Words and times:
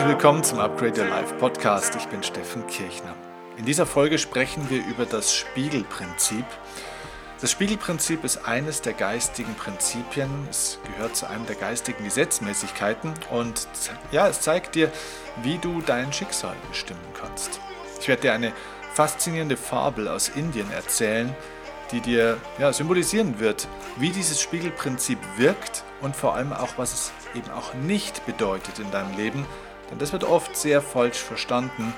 Herzlich 0.00 0.16
willkommen 0.16 0.42
zum 0.42 0.60
Upgrade 0.60 0.98
Your 0.98 1.08
Life 1.08 1.34
Podcast. 1.34 1.94
Ich 1.94 2.06
bin 2.06 2.22
Steffen 2.22 2.66
Kirchner. 2.68 3.14
In 3.58 3.66
dieser 3.66 3.84
Folge 3.84 4.16
sprechen 4.16 4.70
wir 4.70 4.82
über 4.86 5.04
das 5.04 5.34
Spiegelprinzip. 5.34 6.46
Das 7.38 7.50
Spiegelprinzip 7.50 8.24
ist 8.24 8.46
eines 8.46 8.80
der 8.80 8.94
geistigen 8.94 9.54
Prinzipien. 9.56 10.30
Es 10.48 10.78
gehört 10.86 11.16
zu 11.16 11.28
einem 11.28 11.44
der 11.44 11.56
geistigen 11.56 12.02
Gesetzmäßigkeiten 12.02 13.12
und 13.30 13.68
ja, 14.10 14.26
es 14.26 14.40
zeigt 14.40 14.74
dir, 14.74 14.90
wie 15.42 15.58
du 15.58 15.82
dein 15.82 16.14
Schicksal 16.14 16.56
bestimmen 16.70 17.00
kannst. 17.20 17.60
Ich 18.00 18.08
werde 18.08 18.22
dir 18.22 18.32
eine 18.32 18.54
faszinierende 18.94 19.58
Fabel 19.58 20.08
aus 20.08 20.30
Indien 20.30 20.72
erzählen, 20.72 21.36
die 21.92 22.00
dir 22.00 22.38
ja, 22.58 22.72
symbolisieren 22.72 23.38
wird, 23.38 23.68
wie 23.98 24.08
dieses 24.08 24.40
Spiegelprinzip 24.40 25.18
wirkt 25.36 25.84
und 26.00 26.16
vor 26.16 26.36
allem 26.36 26.54
auch, 26.54 26.78
was 26.78 26.94
es 26.94 27.12
eben 27.34 27.50
auch 27.50 27.74
nicht 27.74 28.24
bedeutet 28.24 28.78
in 28.78 28.90
deinem 28.90 29.14
Leben. 29.18 29.44
Denn 29.90 29.98
das 29.98 30.12
wird 30.12 30.24
oft 30.24 30.56
sehr 30.56 30.80
falsch 30.82 31.18
verstanden 31.18 31.92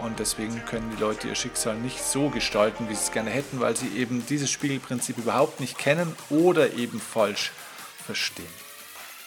und 0.00 0.18
deswegen 0.18 0.64
können 0.64 0.90
die 0.94 1.00
Leute 1.00 1.28
ihr 1.28 1.34
Schicksal 1.34 1.76
nicht 1.76 2.02
so 2.02 2.28
gestalten, 2.28 2.88
wie 2.88 2.94
sie 2.94 3.02
es 3.02 3.12
gerne 3.12 3.30
hätten, 3.30 3.60
weil 3.60 3.76
sie 3.76 3.88
eben 3.96 4.24
dieses 4.26 4.50
Spiegelprinzip 4.50 5.18
überhaupt 5.18 5.60
nicht 5.60 5.78
kennen 5.78 6.14
oder 6.30 6.74
eben 6.74 7.00
falsch 7.00 7.52
verstehen. 8.04 8.46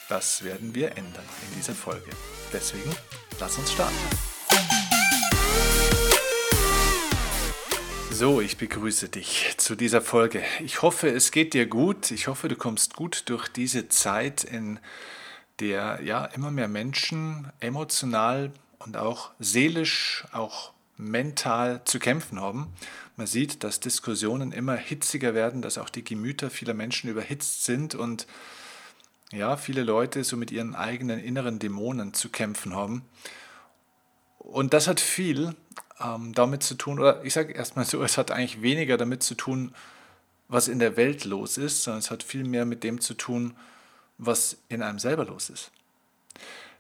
Das 0.10 0.44
werden 0.44 0.76
wir 0.76 0.92
ändern 0.92 1.26
in 1.50 1.56
dieser 1.58 1.74
Folge. 1.74 2.10
Deswegen 2.54 2.96
lass 3.40 3.58
uns 3.58 3.72
starten. 3.72 3.96
So, 8.12 8.40
ich 8.40 8.56
begrüße 8.58 9.10
dich 9.10 9.56
zu 9.58 9.76
dieser 9.76 10.02
Folge. 10.02 10.42
Ich 10.64 10.82
hoffe, 10.82 11.10
es 11.10 11.32
geht 11.32 11.54
dir 11.54 11.66
gut. 11.66 12.12
Ich 12.12 12.28
hoffe, 12.28 12.48
du 12.48 12.56
kommst 12.56 12.96
gut 12.96 13.24
durch 13.26 13.50
diese 13.50 13.90
Zeit, 13.90 14.46
in 14.46 14.80
der 15.60 16.00
ja 16.04 16.26
immer 16.26 16.52
mehr 16.52 16.68
Menschen 16.68 17.52
emotional 17.60 18.52
und 18.80 18.98
auch 18.98 19.32
seelisch, 19.40 20.26
auch 20.32 20.74
mental 20.98 21.82
zu 21.86 22.00
kämpfen 22.00 22.40
haben. 22.40 22.68
Man 23.18 23.28
sieht, 23.28 23.64
dass 23.64 23.80
Diskussionen 23.80 24.52
immer 24.52 24.76
hitziger 24.76 25.34
werden, 25.34 25.62
dass 25.62 25.78
auch 25.78 25.90
die 25.90 26.04
Gemüter 26.04 26.50
vieler 26.50 26.74
Menschen 26.74 27.10
überhitzt 27.10 27.64
sind 27.66 27.96
und 27.96 28.28
ja, 29.32 29.58
viele 29.58 29.84
Leute 29.84 30.24
so 30.24 30.38
mit 30.38 30.52
ihren 30.52 30.76
eigenen 30.76 31.20
inneren 31.20 31.60
Dämonen 31.60 32.14
zu 32.14 32.30
kämpfen 32.30 32.76
haben. 32.76 33.04
Und 34.38 34.74
das 34.74 34.88
hat 34.88 35.00
viel 35.00 35.56
ähm, 36.00 36.34
damit 36.34 36.64
zu 36.64 36.76
tun, 36.76 37.00
oder 37.00 37.24
ich 37.24 37.34
sage 37.34 37.54
erstmal 37.54 37.86
so, 37.86 38.04
es 38.04 38.18
hat 38.18 38.32
eigentlich 38.32 38.62
weniger 38.62 38.98
damit 38.98 39.24
zu 39.24 39.36
tun, 39.36 39.74
was 40.48 40.68
in 40.68 40.80
der 40.80 40.96
Welt 40.96 41.26
los 41.26 41.58
ist, 41.58 41.84
sondern 41.84 42.00
es 42.00 42.12
hat 42.12 42.22
viel 42.22 42.44
mehr 42.44 42.66
mit 42.66 42.84
dem 42.84 43.02
zu 43.02 43.16
tun, 43.16 43.56
was 44.18 44.58
in 44.70 44.82
einem 44.82 45.00
selber 45.00 45.26
los 45.26 45.50
ist. 45.50 45.72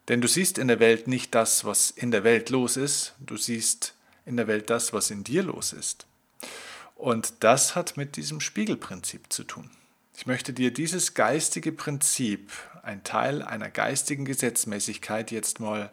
Denn 0.07 0.21
du 0.21 0.27
siehst 0.27 0.57
in 0.57 0.67
der 0.67 0.79
Welt 0.79 1.07
nicht 1.07 1.33
das, 1.33 1.65
was 1.65 1.91
in 1.91 2.11
der 2.11 2.23
Welt 2.23 2.49
los 2.49 2.77
ist, 2.77 3.15
du 3.19 3.37
siehst 3.37 3.95
in 4.25 4.37
der 4.37 4.47
Welt 4.47 4.69
das, 4.69 4.93
was 4.93 5.09
in 5.09 5.23
dir 5.23 5.43
los 5.43 5.73
ist. 5.73 6.05
Und 6.95 7.43
das 7.43 7.75
hat 7.75 7.97
mit 7.97 8.15
diesem 8.15 8.39
Spiegelprinzip 8.39 9.31
zu 9.31 9.43
tun. 9.43 9.69
Ich 10.17 10.27
möchte 10.27 10.53
dir 10.53 10.71
dieses 10.71 11.13
geistige 11.13 11.71
Prinzip, 11.71 12.51
ein 12.83 13.03
Teil 13.03 13.41
einer 13.41 13.69
geistigen 13.69 14.25
Gesetzmäßigkeit, 14.25 15.31
jetzt 15.31 15.59
mal 15.59 15.91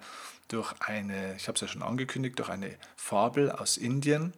durch 0.49 0.75
eine, 0.81 1.35
ich 1.37 1.49
habe 1.49 1.57
es 1.57 1.63
ja 1.63 1.69
schon 1.69 1.83
angekündigt, 1.83 2.39
durch 2.39 2.51
eine 2.51 2.77
Fabel 2.97 3.51
aus 3.51 3.77
Indien 3.77 4.33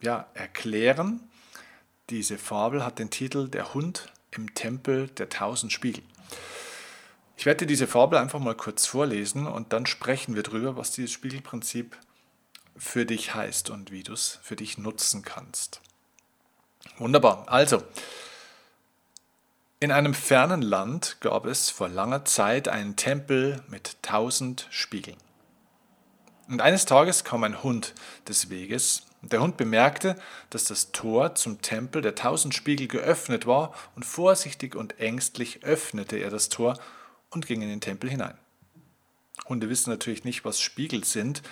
ja, 0.00 0.26
erklären. 0.34 1.20
Diese 2.10 2.38
Fabel 2.38 2.84
hat 2.84 2.98
den 2.98 3.10
Titel 3.10 3.48
Der 3.48 3.74
Hund 3.74 4.12
im 4.32 4.54
Tempel 4.54 5.08
der 5.08 5.28
tausend 5.28 5.72
Spiegel. 5.72 6.02
Ich 7.36 7.46
werde 7.46 7.58
dir 7.58 7.66
diese 7.66 7.86
Fabel 7.86 8.18
einfach 8.18 8.38
mal 8.38 8.54
kurz 8.54 8.86
vorlesen 8.86 9.46
und 9.46 9.72
dann 9.72 9.86
sprechen 9.86 10.34
wir 10.34 10.42
darüber, 10.42 10.76
was 10.76 10.92
dieses 10.92 11.12
Spiegelprinzip 11.12 11.96
für 12.76 13.06
dich 13.06 13.34
heißt 13.34 13.70
und 13.70 13.90
wie 13.90 14.02
du 14.02 14.12
es 14.12 14.38
für 14.42 14.56
dich 14.56 14.78
nutzen 14.78 15.22
kannst. 15.22 15.80
Wunderbar. 16.98 17.44
Also, 17.48 17.82
in 19.80 19.90
einem 19.90 20.14
fernen 20.14 20.62
Land 20.62 21.16
gab 21.20 21.46
es 21.46 21.70
vor 21.70 21.88
langer 21.88 22.24
Zeit 22.24 22.68
einen 22.68 22.96
Tempel 22.96 23.62
mit 23.68 23.96
tausend 24.02 24.68
Spiegeln. 24.70 25.16
Und 26.48 26.60
eines 26.60 26.84
Tages 26.84 27.24
kam 27.24 27.44
ein 27.44 27.62
Hund 27.62 27.94
des 28.28 28.50
Weges, 28.50 29.02
und 29.22 29.32
der 29.32 29.40
Hund 29.40 29.56
bemerkte, 29.56 30.16
dass 30.50 30.64
das 30.64 30.90
Tor 30.92 31.34
zum 31.36 31.62
Tempel 31.62 32.02
der 32.02 32.16
tausend 32.16 32.54
Spiegel 32.54 32.88
geöffnet 32.88 33.46
war, 33.46 33.72
und 33.94 34.04
vorsichtig 34.04 34.74
und 34.74 34.98
ängstlich 34.98 35.62
öffnete 35.62 36.16
er 36.16 36.30
das 36.30 36.48
Tor 36.48 36.78
und 37.30 37.46
ging 37.46 37.62
in 37.62 37.68
den 37.68 37.80
Tempel 37.80 38.10
hinein. 38.10 38.36
Hunde 39.48 39.70
wissen 39.70 39.90
natürlich 39.90 40.24
nicht, 40.24 40.44
was 40.44 40.60
Spiegel 40.60 41.04
sind, 41.04 41.42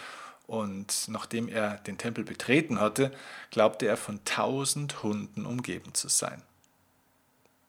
und 0.46 1.04
nachdem 1.06 1.48
er 1.48 1.76
den 1.76 1.96
Tempel 1.96 2.24
betreten 2.24 2.80
hatte, 2.80 3.12
glaubte 3.52 3.86
er 3.86 3.96
von 3.96 4.24
tausend 4.24 5.04
Hunden 5.04 5.46
umgeben 5.46 5.94
zu 5.94 6.08
sein. 6.08 6.42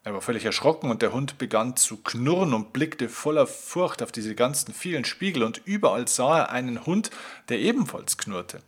Er 0.03 0.15
war 0.15 0.21
völlig 0.21 0.45
erschrocken 0.45 0.89
und 0.89 1.03
der 1.03 1.13
Hund 1.13 1.37
begann 1.37 1.75
zu 1.77 1.97
knurren 1.97 2.55
und 2.55 2.73
blickte 2.73 3.07
voller 3.07 3.45
Furcht 3.45 4.01
auf 4.01 4.11
diese 4.11 4.33
ganzen 4.33 4.73
vielen 4.73 5.05
Spiegel 5.05 5.43
und 5.43 5.61
überall 5.63 6.07
sah 6.07 6.39
er 6.39 6.49
einen 6.49 6.87
Hund, 6.87 7.11
der 7.49 7.59
ebenfalls 7.59 8.17
knurrte. 8.17 8.63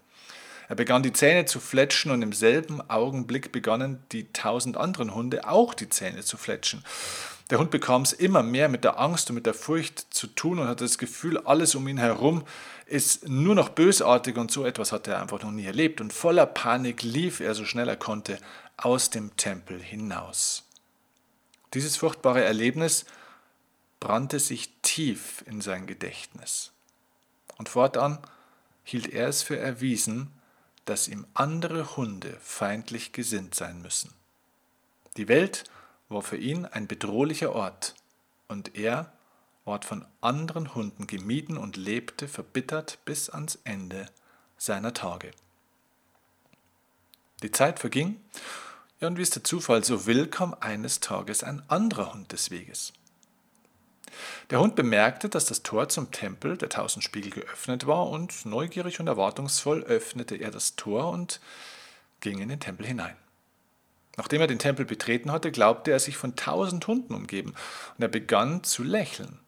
Er 0.70 0.76
begann 0.76 1.04
die 1.04 1.14
Zähne 1.14 1.46
zu 1.46 1.60
fletschen 1.60 2.12
und 2.12 2.22
im 2.22 2.34
selben 2.34 2.82
Augenblick 2.90 3.52
begannen 3.52 4.04
die 4.12 4.32
tausend 4.32 4.78
anderen 4.78 5.14
Hunde 5.14 5.48
auch 5.48 5.74
die 5.74 5.90
Zähne 5.90 6.24
zu 6.24 6.38
fletschen. 6.38 6.84
Der 7.50 7.60
Hund 7.60 7.72
bekam 7.72 8.04
es 8.04 8.14
immer 8.14 8.42
mehr 8.42 8.70
mit 8.70 8.84
der 8.84 9.00
Angst 9.00 9.30
und 9.30 9.36
mit 9.36 9.46
der 9.46 9.54
Furcht 9.54 10.14
zu 10.14 10.28
tun 10.28 10.60
und 10.60 10.68
hatte 10.68 10.86
das 10.86 10.98
Gefühl, 10.98 11.38
alles 11.40 11.76
um 11.76 11.88
ihn 11.88 11.98
herum 11.98 12.44
ist 12.86 13.28
nur 13.28 13.56
noch 13.56 13.70
bösartig 13.70 14.38
und 14.38 14.52
so 14.52 14.66
etwas 14.66 14.92
hatte 14.92 15.12
er 15.12 15.22
einfach 15.22 15.42
noch 15.42 15.52
nie 15.52 15.66
erlebt. 15.66 16.00
Und 16.02 16.14
voller 16.14 16.46
Panik 16.46 17.04
lief 17.04 17.40
er 17.40 17.54
so 17.54 17.66
schnell 17.66 17.90
er 17.90 17.98
konnte 17.98 18.38
aus 18.78 19.10
dem 19.10 19.36
Tempel 19.38 19.82
hinaus. 19.82 20.64
Dieses 21.74 21.98
furchtbare 21.98 22.44
Erlebnis 22.44 23.06
brannte 24.00 24.40
sich 24.40 24.72
tief 24.82 25.44
in 25.46 25.62
sein 25.62 25.88
Gedächtnis. 25.88 26.72
Und 27.58 27.70
fortan 27.70 28.20
hielt 28.84 29.08
er 29.08 29.28
es 29.28 29.44
für 29.44 29.58
erwiesen, 29.58 30.32
dass 30.86 31.08
ihm 31.08 31.26
andere 31.34 31.96
Hunde 31.96 32.38
feindlich 32.42 33.12
gesinnt 33.12 33.56
sein 33.56 33.82
müssen. 33.82 34.14
Die 35.18 35.28
Welt 35.28 35.64
war 36.10 36.22
für 36.22 36.38
ihn 36.38 36.66
ein 36.66 36.88
bedrohlicher 36.88 37.54
Ort, 37.54 37.96
und 38.48 38.76
er 38.76 39.12
ward 39.66 39.86
von 39.86 40.06
anderen 40.22 40.76
Hunden 40.76 41.08
gemieden 41.08 41.58
und 41.58 41.78
lebte 41.78 42.28
verbittert 42.28 43.00
bis 43.06 43.30
ans 43.30 43.58
Ende 43.64 44.08
seiner 44.58 44.94
Tage. 44.94 45.32
Die 47.42 47.52
Zeit 47.52 47.80
verging, 47.80 48.22
ja, 49.00 49.08
und 49.08 49.18
wie 49.18 49.22
es 49.22 49.32
der 49.32 49.44
Zufall 49.44 49.84
so 49.84 50.06
will, 50.06 50.28
kam 50.28 50.54
eines 50.60 51.00
Tages 51.00 51.44
ein 51.44 51.62
anderer 51.70 52.14
Hund 52.14 52.32
des 52.32 52.52
Weges. 52.52 52.94
Der 54.50 54.60
Hund 54.60 54.76
bemerkte, 54.76 55.30
dass 55.30 55.46
das 55.46 55.64
Tor 55.64 55.90
zum 55.90 56.12
Tempel 56.12 56.58
der 56.58 56.70
tausend 56.70 57.04
Spiegel 57.04 57.32
geöffnet 57.32 57.88
war, 57.88 58.10
und 58.10 58.46
neugierig 58.46 59.00
und 59.00 59.08
erwartungsvoll 59.08 59.84
öffnete 59.84 60.36
er 60.36 60.52
das 60.52 60.76
Tor 60.76 61.10
und 61.10 61.40
ging 62.20 62.40
in 62.40 62.50
den 62.50 62.60
Tempel 62.60 62.86
hinein. 62.86 63.16
Nachdem 64.16 64.42
er 64.42 64.48
den 64.48 64.60
Tempel 64.60 64.86
betreten 64.86 65.32
hatte, 65.32 65.52
glaubte 65.52 65.92
er 65.92 66.00
sich 66.00 66.18
von 66.18 66.36
tausend 66.36 66.86
Hunden 66.88 67.16
umgeben, 67.16 67.54
und 67.98 68.02
er 68.04 68.10
begann 68.10 68.64
zu 68.64 68.84
lächeln 68.84 69.40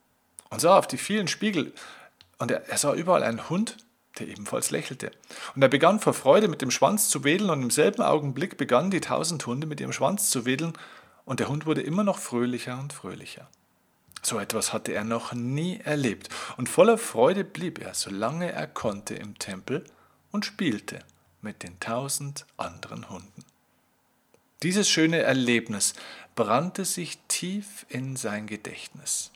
und 0.50 0.62
sah 0.62 0.78
auf 0.78 0.88
die 0.88 0.98
vielen 0.98 1.28
Spiegel, 1.28 1.74
und 2.38 2.52
er, 2.52 2.68
er 2.68 2.78
sah 2.78 2.94
überall 2.94 3.24
einen 3.24 3.50
Hund, 3.50 3.78
der 4.20 4.28
ebenfalls 4.28 4.72
lächelte. 4.72 5.12
Und 5.56 5.62
er 5.62 5.68
begann 5.68 6.00
vor 6.00 6.14
Freude 6.14 6.48
mit 6.48 6.62
dem 6.62 6.72
Schwanz 6.72 7.10
zu 7.10 7.24
wedeln, 7.24 7.50
und 7.50 7.62
im 7.62 7.70
selben 7.70 8.02
Augenblick 8.02 8.58
begannen 8.58 8.92
die 8.92 9.02
tausend 9.02 9.46
Hunde 9.46 9.68
mit 9.68 9.80
ihrem 9.80 9.94
Schwanz 9.94 10.30
zu 10.30 10.46
wedeln, 10.46 10.74
und 11.26 11.40
der 11.40 11.50
Hund 11.50 11.66
wurde 11.66 11.82
immer 11.82 12.04
noch 12.04 12.20
fröhlicher 12.20 12.80
und 12.80 12.94
fröhlicher. 12.94 13.50
So 14.26 14.40
etwas 14.40 14.74
hatte 14.74 14.92
er 14.92 15.04
noch 15.04 15.34
nie 15.34 15.80
erlebt, 15.82 16.30
und 16.58 16.68
voller 16.68 16.98
Freude 16.98 17.44
blieb 17.44 17.78
er, 17.78 17.94
solange 17.94 18.52
er 18.52 18.66
konnte, 18.66 19.14
im 19.14 19.38
Tempel 19.38 19.84
und 20.32 20.48
spielte 20.48 20.98
mit 21.44 21.62
den 21.62 21.80
tausend 21.80 22.48
anderen 22.58 23.12
Hunden. 23.12 23.46
Dieses 24.64 24.90
schöne 24.90 25.20
Erlebnis 25.20 25.94
brannte 26.34 26.86
sich 26.86 27.20
tief 27.28 27.86
in 27.88 28.16
sein 28.16 28.48
Gedächtnis. 28.48 29.32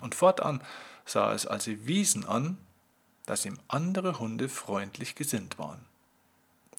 Und 0.00 0.14
fortan 0.14 0.62
sah 1.04 1.34
es 1.34 1.46
als 1.46 1.66
Wiesen 1.66 2.24
an, 2.24 2.56
dass 3.26 3.44
ihm 3.44 3.58
andere 3.68 4.18
Hunde 4.18 4.48
freundlich 4.48 5.16
gesinnt 5.16 5.58
waren. 5.58 5.84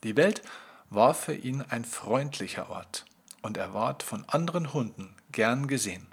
Die 0.04 0.18
Welt 0.18 0.42
war 0.90 1.14
für 1.14 1.36
ihn 1.36 1.62
ein 1.62 1.86
freundlicher 1.86 2.72
Ort 2.72 3.06
und 3.44 3.56
er 3.56 3.76
ward 3.76 4.02
von 4.02 4.28
anderen 4.28 4.74
Hunden 4.74 5.14
gern 5.32 5.68
gesehen 5.68 6.08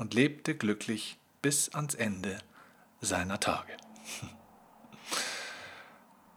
und 0.00 0.14
lebte 0.14 0.56
glücklich 0.56 1.18
bis 1.42 1.68
ans 1.74 1.94
Ende 1.94 2.38
seiner 3.02 3.38
Tage. 3.38 3.76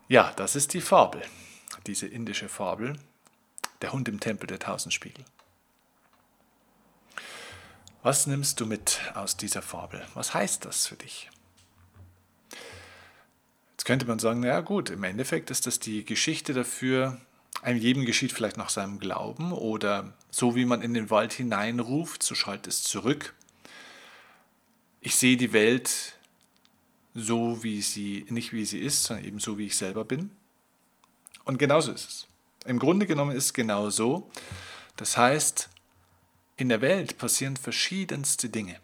Ja, 0.09 0.33
das 0.35 0.57
ist 0.57 0.73
die 0.73 0.81
Fabel, 0.81 1.23
diese 1.87 2.05
indische 2.05 2.49
Fabel, 2.49 2.99
der 3.81 3.93
Hund 3.93 4.09
im 4.09 4.19
Tempel 4.19 4.47
der 4.47 4.59
Tausendspiegel. 4.59 5.23
Was 8.03 8.27
nimmst 8.27 8.59
du 8.59 8.65
mit 8.65 8.99
aus 9.15 9.37
dieser 9.37 9.61
Fabel? 9.61 10.05
Was 10.13 10.33
heißt 10.33 10.65
das 10.65 10.87
für 10.87 10.97
dich? 10.97 11.29
Jetzt 13.71 13.85
könnte 13.85 14.05
man 14.05 14.19
sagen, 14.19 14.41
naja 14.41 14.59
gut, 14.59 14.89
im 14.89 15.05
Endeffekt 15.05 15.49
ist 15.51 15.67
das 15.67 15.79
die 15.79 16.03
Geschichte 16.03 16.53
dafür, 16.53 17.17
einem 17.61 17.79
jedem 17.79 18.05
geschieht 18.05 18.33
vielleicht 18.33 18.57
nach 18.57 18.69
seinem 18.69 18.99
Glauben 18.99 19.53
oder 19.53 20.11
so 20.31 20.53
wie 20.53 20.65
man 20.65 20.81
in 20.81 20.93
den 20.93 21.09
Wald 21.09 21.31
hineinruft, 21.31 22.23
so 22.23 22.35
schallt 22.35 22.67
es 22.67 22.83
zurück. 22.83 23.33
Ich 25.05 25.17
sehe 25.17 25.35
die 25.35 25.51
Welt 25.51 26.13
so, 27.13 27.61
wie 27.61 27.81
sie, 27.81 28.25
nicht 28.29 28.53
wie 28.53 28.63
sie 28.63 28.79
ist, 28.79 29.03
sondern 29.03 29.25
eben 29.25 29.39
so, 29.39 29.57
wie 29.57 29.65
ich 29.65 29.75
selber 29.75 30.05
bin. 30.05 30.31
Und 31.43 31.59
genauso 31.59 31.91
ist 31.91 32.07
es. 32.07 32.27
Im 32.65 32.79
Grunde 32.79 33.05
genommen 33.05 33.35
ist 33.35 33.45
es 33.47 33.53
genau 33.53 33.89
so. 33.89 34.31
Das 34.95 35.17
heißt, 35.17 35.69
in 36.55 36.69
der 36.69 36.79
Welt 36.79 37.17
passieren 37.17 37.57
verschiedenste 37.57 38.47
Dinge. 38.47 38.79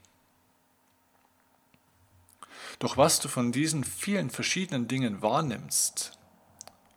Doch 2.79 2.97
was 2.97 3.21
du 3.21 3.29
von 3.29 3.53
diesen 3.53 3.85
vielen 3.85 4.29
verschiedenen 4.29 4.89
Dingen 4.89 5.21
wahrnimmst, 5.21 6.17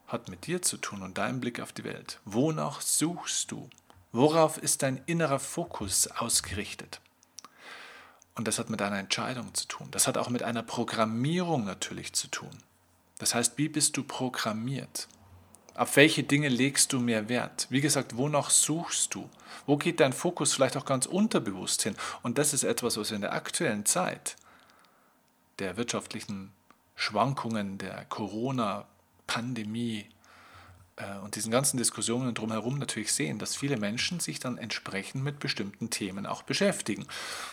hat 0.09 0.31
mit 0.31 0.49
dir 0.49 0.63
zu 0.63 0.79
tun 0.79 1.01
und 1.01 1.17
deinem 1.17 1.39
Blick 1.39 1.61
auf 1.61 1.73
die 1.73 1.85
Welt. 1.85 2.19
Wonach 2.25 2.81
suchst 2.81 3.53
du? 3.53 3.71
Worauf 4.11 4.59
ist 4.59 4.83
dein 4.83 5.01
innerer 5.07 5.39
Fokus 5.39 6.09
ausgerichtet? 6.09 7.01
Und 8.35 8.49
das 8.49 8.59
hat 8.59 8.71
mit 8.71 8.81
deiner 8.81 8.99
Entscheidung 8.99 9.53
zu 9.55 9.67
tun. 9.67 9.89
Das 9.91 10.07
hat 10.07 10.17
auch 10.17 10.31
mit 10.31 10.43
einer 10.43 10.63
Programmierung 10.63 11.65
natürlich 11.65 12.13
zu 12.15 12.29
tun. 12.29 12.51
Das 13.19 13.35
heißt, 13.35 13.59
wie 13.59 13.69
bist 13.69 13.97
du 13.97 14.03
programmiert? 14.03 15.09
Auf 15.75 15.97
welche 15.97 16.23
Dinge 16.23 16.49
legst 16.49 16.93
du 16.93 17.01
mehr 17.01 17.29
Wert? 17.29 17.67
Wie 17.71 17.81
gesagt, 17.81 18.17
wonach 18.17 18.51
suchst 18.51 19.15
du? 19.15 19.29
Wo 19.67 19.77
geht 19.77 20.01
dein 20.01 20.13
Fokus 20.13 20.53
vielleicht 20.53 20.77
auch 20.77 20.85
ganz 20.85 21.07
unterbewusst 21.07 21.83
hin? 21.83 21.97
Und 22.23 22.39
das 22.39 22.53
ist 22.53 22.65
etwas, 22.65 22.97
was 22.97 23.11
in 23.11 23.23
der 23.23 23.33
aktuellen 23.33 23.87
Zeit 23.87 24.37
der 25.59 25.77
wirtschaftlichen 25.77 26.53
Schwankungen, 26.95 27.79
der 27.79 28.05
Corona-Pandemie 28.07 30.07
und 31.23 31.37
diesen 31.37 31.51
ganzen 31.51 31.77
Diskussionen 31.77 32.35
drumherum 32.35 32.79
natürlich 32.79 33.13
sehen, 33.13 33.39
dass 33.39 33.57
viele 33.57 33.77
Menschen 33.77 34.21
sich 34.21 34.41
dann 34.41 34.59
entsprechend 34.59 35.25
mit 35.25 35.39
bestimmten 35.39 35.91
Themen 35.91 36.27
auch 36.27 36.43
beschäftigen. 36.43 37.07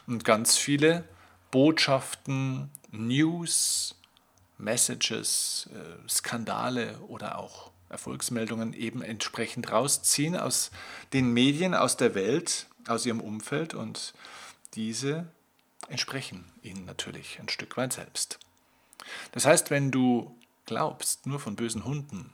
Und 0.07 0.25
ganz 0.25 0.57
viele 0.57 1.03
Botschaften, 1.51 2.69
News, 2.91 3.95
Messages, 4.57 5.69
äh, 5.73 6.09
Skandale 6.09 6.99
oder 7.07 7.37
auch 7.37 7.71
Erfolgsmeldungen 7.89 8.73
eben 8.73 9.01
entsprechend 9.01 9.71
rausziehen 9.71 10.35
aus 10.35 10.71
den 11.13 11.33
Medien, 11.33 11.73
aus 11.73 11.97
der 11.97 12.13
Welt, 12.13 12.67
aus 12.87 13.05
ihrem 13.05 13.21
Umfeld 13.21 13.73
und 13.73 14.13
diese 14.75 15.27
entsprechen 15.87 16.45
ihnen 16.61 16.85
natürlich 16.85 17.39
ein 17.39 17.49
Stück 17.49 17.77
weit 17.77 17.93
selbst. 17.93 18.37
Das 19.31 19.45
heißt, 19.45 19.71
wenn 19.71 19.91
du 19.91 20.35
glaubst, 20.65 21.25
nur 21.25 21.39
von 21.39 21.55
bösen 21.55 21.83
Hunden 21.85 22.31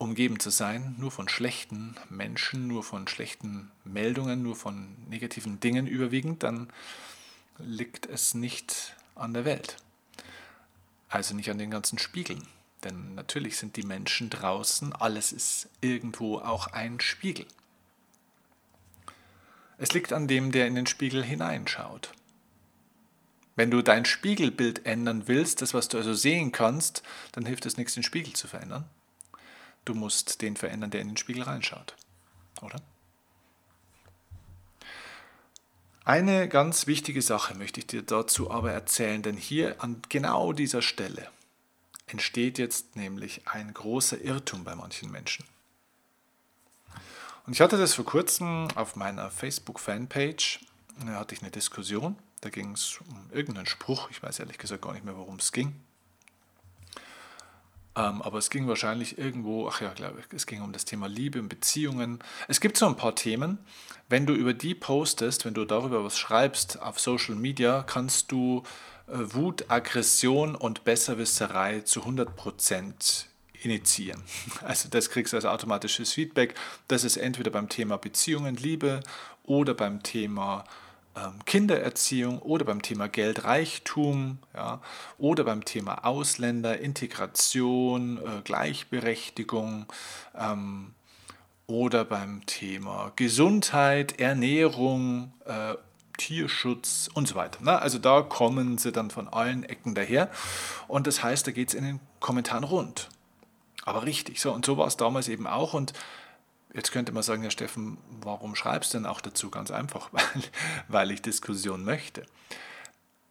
umgeben 0.00 0.40
zu 0.40 0.48
sein, 0.48 0.94
nur 0.98 1.10
von 1.10 1.28
schlechten 1.28 1.94
Menschen, 2.08 2.66
nur 2.66 2.82
von 2.82 3.06
schlechten 3.06 3.70
Meldungen, 3.84 4.42
nur 4.42 4.56
von 4.56 4.96
negativen 5.10 5.60
Dingen 5.60 5.86
überwiegend, 5.86 6.42
dann 6.42 6.68
liegt 7.58 8.06
es 8.06 8.32
nicht 8.32 8.96
an 9.14 9.34
der 9.34 9.44
Welt. 9.44 9.76
Also 11.10 11.34
nicht 11.34 11.50
an 11.50 11.58
den 11.58 11.70
ganzen 11.70 11.98
Spiegeln. 11.98 12.46
Denn 12.82 13.14
natürlich 13.14 13.58
sind 13.58 13.76
die 13.76 13.82
Menschen 13.82 14.30
draußen, 14.30 14.94
alles 14.94 15.32
ist 15.32 15.68
irgendwo 15.82 16.38
auch 16.38 16.68
ein 16.68 16.98
Spiegel. 17.00 17.44
Es 19.76 19.92
liegt 19.92 20.14
an 20.14 20.28
dem, 20.28 20.50
der 20.50 20.66
in 20.66 20.76
den 20.76 20.86
Spiegel 20.86 21.22
hineinschaut. 21.22 22.12
Wenn 23.54 23.70
du 23.70 23.82
dein 23.82 24.06
Spiegelbild 24.06 24.86
ändern 24.86 25.24
willst, 25.26 25.60
das, 25.60 25.74
was 25.74 25.88
du 25.88 25.98
also 25.98 26.14
sehen 26.14 26.52
kannst, 26.52 27.02
dann 27.32 27.44
hilft 27.44 27.66
es 27.66 27.76
nichts, 27.76 27.92
den 27.92 28.02
Spiegel 28.02 28.32
zu 28.32 28.48
verändern. 28.48 28.86
Du 29.84 29.94
musst 29.94 30.42
den 30.42 30.56
verändern, 30.56 30.90
der 30.90 31.00
in 31.00 31.08
den 31.08 31.16
Spiegel 31.16 31.42
reinschaut. 31.42 31.96
Oder? 32.62 32.80
Eine 36.04 36.48
ganz 36.48 36.86
wichtige 36.86 37.22
Sache 37.22 37.54
möchte 37.54 37.80
ich 37.80 37.86
dir 37.86 38.02
dazu 38.02 38.50
aber 38.50 38.72
erzählen, 38.72 39.22
denn 39.22 39.36
hier 39.36 39.82
an 39.82 40.02
genau 40.08 40.52
dieser 40.52 40.82
Stelle 40.82 41.30
entsteht 42.06 42.58
jetzt 42.58 42.96
nämlich 42.96 43.46
ein 43.46 43.72
großer 43.72 44.20
Irrtum 44.20 44.64
bei 44.64 44.74
manchen 44.74 45.10
Menschen. 45.10 45.44
Und 47.46 47.52
ich 47.52 47.60
hatte 47.60 47.78
das 47.78 47.94
vor 47.94 48.04
kurzem 48.04 48.68
auf 48.74 48.96
meiner 48.96 49.30
Facebook-Fanpage, 49.30 50.60
da 51.06 51.14
hatte 51.14 51.34
ich 51.34 51.42
eine 51.42 51.50
Diskussion, 51.50 52.16
da 52.40 52.50
ging 52.50 52.72
es 52.72 52.98
um 53.08 53.30
irgendeinen 53.30 53.66
Spruch, 53.66 54.10
ich 54.10 54.22
weiß 54.22 54.40
ehrlich 54.40 54.58
gesagt 54.58 54.82
gar 54.82 54.92
nicht 54.92 55.04
mehr, 55.04 55.16
worum 55.16 55.36
es 55.36 55.52
ging. 55.52 55.74
Ähm, 58.00 58.22
aber 58.22 58.38
es 58.38 58.50
ging 58.50 58.66
wahrscheinlich 58.66 59.18
irgendwo, 59.18 59.68
ach 59.68 59.80
ja, 59.80 59.92
glaube 59.92 60.20
ich, 60.20 60.26
es 60.34 60.46
ging 60.46 60.62
um 60.62 60.72
das 60.72 60.84
Thema 60.84 61.06
Liebe 61.06 61.38
und 61.38 61.48
Beziehungen. 61.48 62.20
Es 62.48 62.60
gibt 62.60 62.76
so 62.76 62.86
ein 62.86 62.96
paar 62.96 63.14
Themen, 63.14 63.58
wenn 64.08 64.26
du 64.26 64.32
über 64.32 64.54
die 64.54 64.74
postest, 64.74 65.44
wenn 65.44 65.54
du 65.54 65.64
darüber 65.64 66.02
was 66.04 66.18
schreibst 66.18 66.80
auf 66.80 66.98
Social 66.98 67.34
Media, 67.34 67.82
kannst 67.82 68.32
du 68.32 68.62
äh, 69.06 69.12
Wut, 69.34 69.66
Aggression 69.68 70.54
und 70.54 70.84
Besserwisserei 70.84 71.80
zu 71.80 72.02
100% 72.02 73.24
initiieren. 73.62 74.22
Also 74.62 74.88
das 74.88 75.10
kriegst 75.10 75.32
du 75.32 75.36
als 75.36 75.44
automatisches 75.44 76.12
Feedback. 76.12 76.54
Das 76.88 77.04
ist 77.04 77.16
entweder 77.16 77.50
beim 77.50 77.68
Thema 77.68 77.98
Beziehungen, 77.98 78.56
Liebe 78.56 79.00
oder 79.44 79.74
beim 79.74 80.02
Thema 80.02 80.64
Kindererziehung 81.46 82.40
oder 82.40 82.64
beim 82.64 82.82
Thema 82.82 83.08
Geldreichtum 83.08 84.38
ja, 84.54 84.80
oder 85.18 85.44
beim 85.44 85.64
Thema 85.64 86.04
Ausländer, 86.04 86.78
Integration, 86.78 88.18
äh, 88.18 88.42
Gleichberechtigung 88.44 89.86
ähm, 90.38 90.94
oder 91.66 92.04
beim 92.04 92.44
Thema 92.46 93.12
Gesundheit, 93.16 94.18
Ernährung, 94.20 95.32
äh, 95.44 95.74
Tierschutz 96.16 97.08
und 97.14 97.26
so 97.28 97.34
weiter. 97.34 97.62
Ne? 97.62 97.80
Also 97.80 97.98
da 97.98 98.22
kommen 98.22 98.76
sie 98.76 98.92
dann 98.92 99.10
von 99.10 99.28
allen 99.28 99.64
Ecken 99.64 99.94
daher 99.94 100.30
und 100.86 101.06
das 101.06 101.22
heißt, 101.22 101.46
da 101.46 101.50
geht 101.50 101.68
es 101.68 101.74
in 101.74 101.84
den 101.84 102.00
Kommentaren 102.20 102.64
rund. 102.64 103.08
Aber 103.84 104.04
richtig, 104.04 104.40
so 104.40 104.52
und 104.52 104.66
so 104.66 104.76
war 104.76 104.86
es 104.86 104.96
damals 104.96 105.28
eben 105.28 105.46
auch 105.46 105.72
und 105.72 105.94
Jetzt 106.72 106.92
könnte 106.92 107.12
man 107.12 107.22
sagen, 107.22 107.42
ja 107.42 107.50
Steffen, 107.50 107.98
warum 108.20 108.54
schreibst 108.54 108.94
du 108.94 108.98
denn 108.98 109.06
auch 109.06 109.20
dazu? 109.20 109.50
Ganz 109.50 109.70
einfach, 109.70 110.10
weil, 110.12 110.42
weil 110.88 111.10
ich 111.10 111.22
Diskussion 111.22 111.84
möchte. 111.84 112.24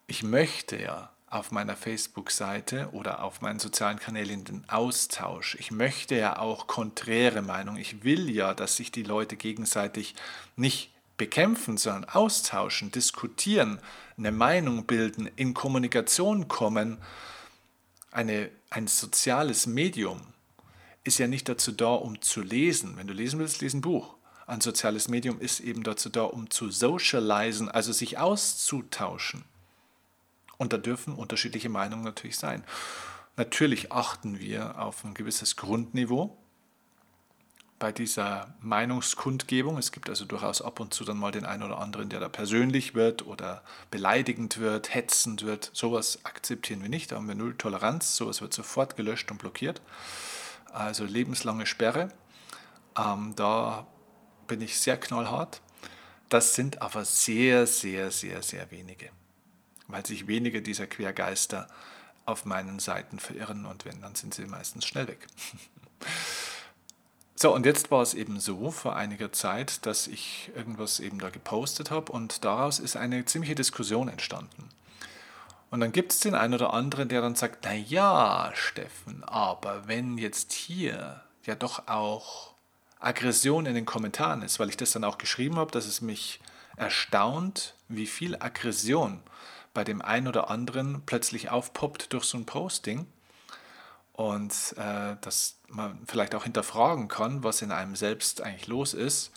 Ich 0.07 0.23
möchte 0.23 0.81
ja 0.81 1.11
auf 1.29 1.51
meiner 1.51 1.75
Facebook-Seite 1.75 2.89
oder 2.91 3.23
auf 3.23 3.41
meinen 3.41 3.59
sozialen 3.59 3.99
Kanälen 3.99 4.43
den 4.43 4.67
Austausch. 4.67 5.55
Ich 5.59 5.69
möchte 5.69 6.15
ja 6.15 6.39
auch 6.39 6.65
konträre 6.65 7.43
Meinungen. 7.43 7.79
Ich 7.79 8.03
will 8.03 8.29
ja, 8.29 8.55
dass 8.55 8.75
sich 8.75 8.91
die 8.91 9.03
Leute 9.03 9.35
gegenseitig 9.35 10.15
nicht 10.55 10.91
bekämpfen, 11.17 11.77
sondern 11.77 12.09
austauschen, 12.09 12.91
diskutieren, 12.91 13.79
eine 14.17 14.31
Meinung 14.31 14.85
bilden, 14.85 15.29
in 15.35 15.53
Kommunikation 15.53 16.47
kommen. 16.47 16.97
Eine, 18.11 18.49
ein 18.71 18.87
soziales 18.87 19.67
Medium 19.67 20.21
ist 21.03 21.19
ja 21.19 21.27
nicht 21.27 21.49
dazu 21.49 21.71
da, 21.71 21.93
um 21.93 22.21
zu 22.21 22.41
lesen. 22.41 22.97
Wenn 22.97 23.07
du 23.07 23.13
lesen 23.13 23.39
willst, 23.39 23.61
lese 23.61 23.77
ein 23.77 23.81
Buch. 23.81 24.15
Ein 24.47 24.61
soziales 24.61 25.07
Medium 25.07 25.39
ist 25.39 25.59
eben 25.59 25.83
dazu 25.83 26.09
da, 26.09 26.23
um 26.23 26.49
zu 26.49 26.71
socialisen, 26.71 27.69
also 27.69 27.93
sich 27.93 28.17
auszutauschen. 28.17 29.43
Und 30.57 30.73
da 30.73 30.77
dürfen 30.77 31.13
unterschiedliche 31.13 31.69
Meinungen 31.69 32.03
natürlich 32.03 32.37
sein. 32.37 32.63
Natürlich 33.37 33.91
achten 33.91 34.39
wir 34.39 34.79
auf 34.79 35.05
ein 35.05 35.13
gewisses 35.13 35.55
Grundniveau 35.55 36.35
bei 37.77 37.93
dieser 37.93 38.53
Meinungskundgebung. 38.59 39.77
Es 39.77 39.93
gibt 39.93 40.09
also 40.09 40.25
durchaus 40.25 40.61
ab 40.61 40.81
und 40.81 40.93
zu 40.93 41.05
dann 41.05 41.17
mal 41.17 41.31
den 41.31 41.45
einen 41.45 41.63
oder 41.63 41.77
anderen, 41.77 42.09
der 42.09 42.19
da 42.19 42.27
persönlich 42.27 42.95
wird 42.95 43.25
oder 43.25 43.63
beleidigend 43.89 44.57
wird, 44.57 44.93
hetzend 44.93 45.45
wird. 45.45 45.71
Sowas 45.73 46.25
akzeptieren 46.25 46.81
wir 46.81 46.89
nicht, 46.89 47.11
da 47.11 47.15
haben 47.15 47.27
wir 47.27 47.35
null 47.35 47.55
Toleranz. 47.55 48.17
Sowas 48.17 48.41
wird 48.41 48.53
sofort 48.53 48.97
gelöscht 48.97 49.31
und 49.31 49.37
blockiert 49.37 49.81
also 50.73 51.05
lebenslange 51.05 51.65
Sperre. 51.65 52.09
Ähm, 52.97 53.33
da 53.35 53.87
bin 54.47 54.61
ich 54.61 54.79
sehr 54.79 54.97
knallhart. 54.97 55.61
Das 56.29 56.55
sind 56.55 56.81
aber 56.81 57.05
sehr, 57.05 57.65
sehr, 57.65 58.11
sehr, 58.11 58.43
sehr 58.43 58.69
wenige, 58.71 59.09
weil 59.87 60.05
sich 60.05 60.27
wenige 60.27 60.61
dieser 60.61 60.85
Quergeister 60.85 61.67
auf 62.25 62.45
meinen 62.45 62.79
Seiten 62.79 63.19
verirren 63.19 63.65
und 63.65 63.85
wenn, 63.85 64.01
dann 64.01 64.15
sind 64.15 64.33
sie 64.33 64.45
meistens 64.45 64.85
schnell 64.85 65.07
weg. 65.07 65.27
So, 67.41 67.55
und 67.55 67.65
jetzt 67.65 67.89
war 67.89 68.01
es 68.01 68.15
eben 68.15 68.41
so 68.41 68.69
vor 68.69 68.97
einiger 68.97 69.31
Zeit, 69.31 69.85
dass 69.85 70.07
ich 70.07 70.51
irgendwas 70.57 70.99
eben 70.99 71.19
da 71.19 71.29
gepostet 71.29 71.89
habe 71.89 72.11
und 72.11 72.43
daraus 72.43 72.79
ist 72.79 72.97
eine 72.97 73.23
ziemliche 73.23 73.55
Diskussion 73.55 74.09
entstanden. 74.09 74.67
Und 75.69 75.81
dann 75.81 75.91
gibt 75.91 76.13
es 76.13 76.19
den 76.19 76.35
einen 76.35 76.53
oder 76.53 76.73
anderen, 76.73 77.09
der 77.09 77.21
dann 77.21 77.35
sagt, 77.35 77.59
na 77.63 77.73
ja, 77.73 78.51
Steffen, 78.55 79.23
aber 79.23 79.87
wenn 79.87 80.17
jetzt 80.17 80.51
hier 80.51 81.21
ja 81.45 81.55
doch 81.55 81.87
auch 81.87 82.53
Aggression 82.99 83.65
in 83.65 83.75
den 83.75 83.85
Kommentaren 83.85 84.41
ist, 84.41 84.59
weil 84.59 84.69
ich 84.69 84.77
das 84.77 84.91
dann 84.91 85.03
auch 85.03 85.17
geschrieben 85.17 85.57
habe, 85.57 85.71
dass 85.71 85.85
es 85.85 86.01
mich 86.01 86.39
erstaunt, 86.75 87.75
wie 87.87 88.07
viel 88.07 88.35
Aggression 88.35 89.21
bei 89.73 89.83
dem 89.83 90.01
einen 90.01 90.27
oder 90.27 90.49
anderen 90.49 91.03
plötzlich 91.05 91.49
aufpoppt 91.49 92.13
durch 92.13 92.25
so 92.25 92.37
ein 92.37 92.45
Posting, 92.45 93.05
und 94.19 94.75
äh, 94.75 95.15
dass 95.21 95.59
man 95.69 95.97
vielleicht 96.05 96.35
auch 96.35 96.43
hinterfragen 96.43 97.07
kann, 97.07 97.41
was 97.45 97.61
in 97.61 97.71
einem 97.71 97.95
selbst 97.95 98.41
eigentlich 98.41 98.67
los 98.67 98.93
ist, 98.93 99.31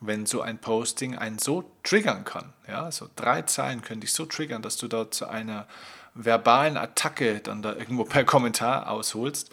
wenn 0.00 0.26
so 0.26 0.42
ein 0.42 0.58
Posting 0.58 1.16
einen 1.16 1.38
so 1.38 1.70
triggern 1.82 2.24
kann. 2.24 2.52
Ja, 2.68 2.90
so 2.90 3.08
drei 3.16 3.42
Zeilen 3.42 3.82
können 3.82 4.00
dich 4.00 4.12
so 4.12 4.26
triggern, 4.26 4.62
dass 4.62 4.76
du 4.76 4.88
da 4.88 5.10
zu 5.10 5.26
einer 5.26 5.66
verbalen 6.14 6.76
Attacke 6.76 7.40
dann 7.40 7.62
da 7.62 7.74
irgendwo 7.74 8.04
per 8.04 8.24
Kommentar 8.24 8.90
ausholst. 8.90 9.50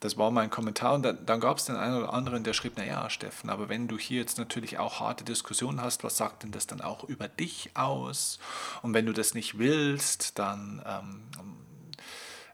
Das 0.00 0.16
war 0.16 0.30
mein 0.30 0.48
Kommentar 0.48 0.94
und 0.94 1.02
dann, 1.02 1.26
dann 1.26 1.40
gab 1.40 1.58
es 1.58 1.64
den 1.64 1.74
einen 1.74 1.96
oder 1.96 2.12
anderen, 2.12 2.44
der 2.44 2.52
schrieb, 2.52 2.76
naja, 2.78 3.10
Steffen, 3.10 3.50
aber 3.50 3.68
wenn 3.68 3.88
du 3.88 3.98
hier 3.98 4.20
jetzt 4.20 4.38
natürlich 4.38 4.78
auch 4.78 5.00
harte 5.00 5.24
Diskussionen 5.24 5.82
hast, 5.82 6.04
was 6.04 6.16
sagt 6.16 6.44
denn 6.44 6.52
das 6.52 6.68
dann 6.68 6.80
auch 6.80 7.02
über 7.02 7.26
dich 7.26 7.70
aus? 7.74 8.38
Und 8.82 8.94
wenn 8.94 9.06
du 9.06 9.12
das 9.12 9.34
nicht 9.34 9.58
willst, 9.58 10.38
dann 10.38 10.82
ähm, 10.86 11.22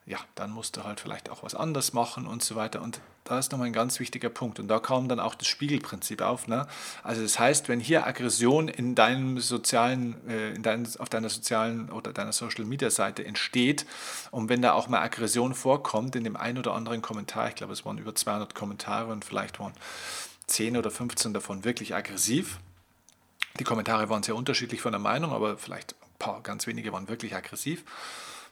ja, 0.06 0.18
dann 0.34 0.50
musst 0.50 0.76
du 0.76 0.84
halt 0.84 1.00
vielleicht 1.00 1.30
auch 1.30 1.42
was 1.42 1.54
anderes 1.54 1.94
machen 1.94 2.26
und 2.26 2.42
so 2.42 2.56
weiter. 2.56 2.82
Und 2.82 3.00
da 3.24 3.38
ist 3.38 3.52
nochmal 3.52 3.68
ein 3.68 3.72
ganz 3.72 4.00
wichtiger 4.00 4.28
Punkt. 4.28 4.60
Und 4.60 4.68
da 4.68 4.78
kam 4.78 5.08
dann 5.08 5.18
auch 5.18 5.34
das 5.34 5.48
Spiegelprinzip 5.48 6.20
auf. 6.20 6.46
Ne? 6.46 6.66
Also 7.02 7.22
das 7.22 7.38
heißt, 7.38 7.68
wenn 7.70 7.80
hier 7.80 8.06
Aggression 8.06 8.68
in 8.68 8.94
deinem 8.94 9.40
sozialen, 9.40 10.16
äh, 10.28 10.52
in 10.52 10.62
dein, 10.62 10.86
auf 10.98 11.08
deiner 11.08 11.30
sozialen 11.30 11.90
oder 11.90 12.12
deiner 12.12 12.32
Social 12.32 12.66
Media 12.66 12.90
Seite 12.90 13.24
entsteht 13.24 13.86
und 14.30 14.50
wenn 14.50 14.60
da 14.60 14.74
auch 14.74 14.88
mal 14.88 15.00
Aggression 15.00 15.54
vorkommt 15.54 16.16
in 16.16 16.24
dem 16.24 16.36
einen 16.36 16.58
oder 16.58 16.74
anderen 16.74 17.00
Kommentar, 17.00 17.48
ich 17.48 17.54
glaube 17.54 17.72
es 17.72 17.86
waren 17.86 17.96
über 17.96 18.14
200 18.14 18.54
Kommentare 18.54 19.10
und 19.10 19.24
vielleicht 19.24 19.58
waren 19.58 19.72
10 20.48 20.76
oder 20.76 20.90
15 20.90 21.32
davon 21.32 21.64
wirklich 21.64 21.94
aggressiv. 21.94 22.58
Die 23.58 23.64
Kommentare 23.64 24.10
waren 24.10 24.22
sehr 24.22 24.36
unterschiedlich 24.36 24.82
von 24.82 24.92
der 24.92 25.00
Meinung, 25.00 25.32
aber 25.32 25.56
vielleicht 25.56 25.94
ein 25.94 26.18
paar 26.18 26.42
ganz 26.42 26.66
wenige 26.66 26.92
waren 26.92 27.08
wirklich 27.08 27.34
aggressiv 27.34 27.84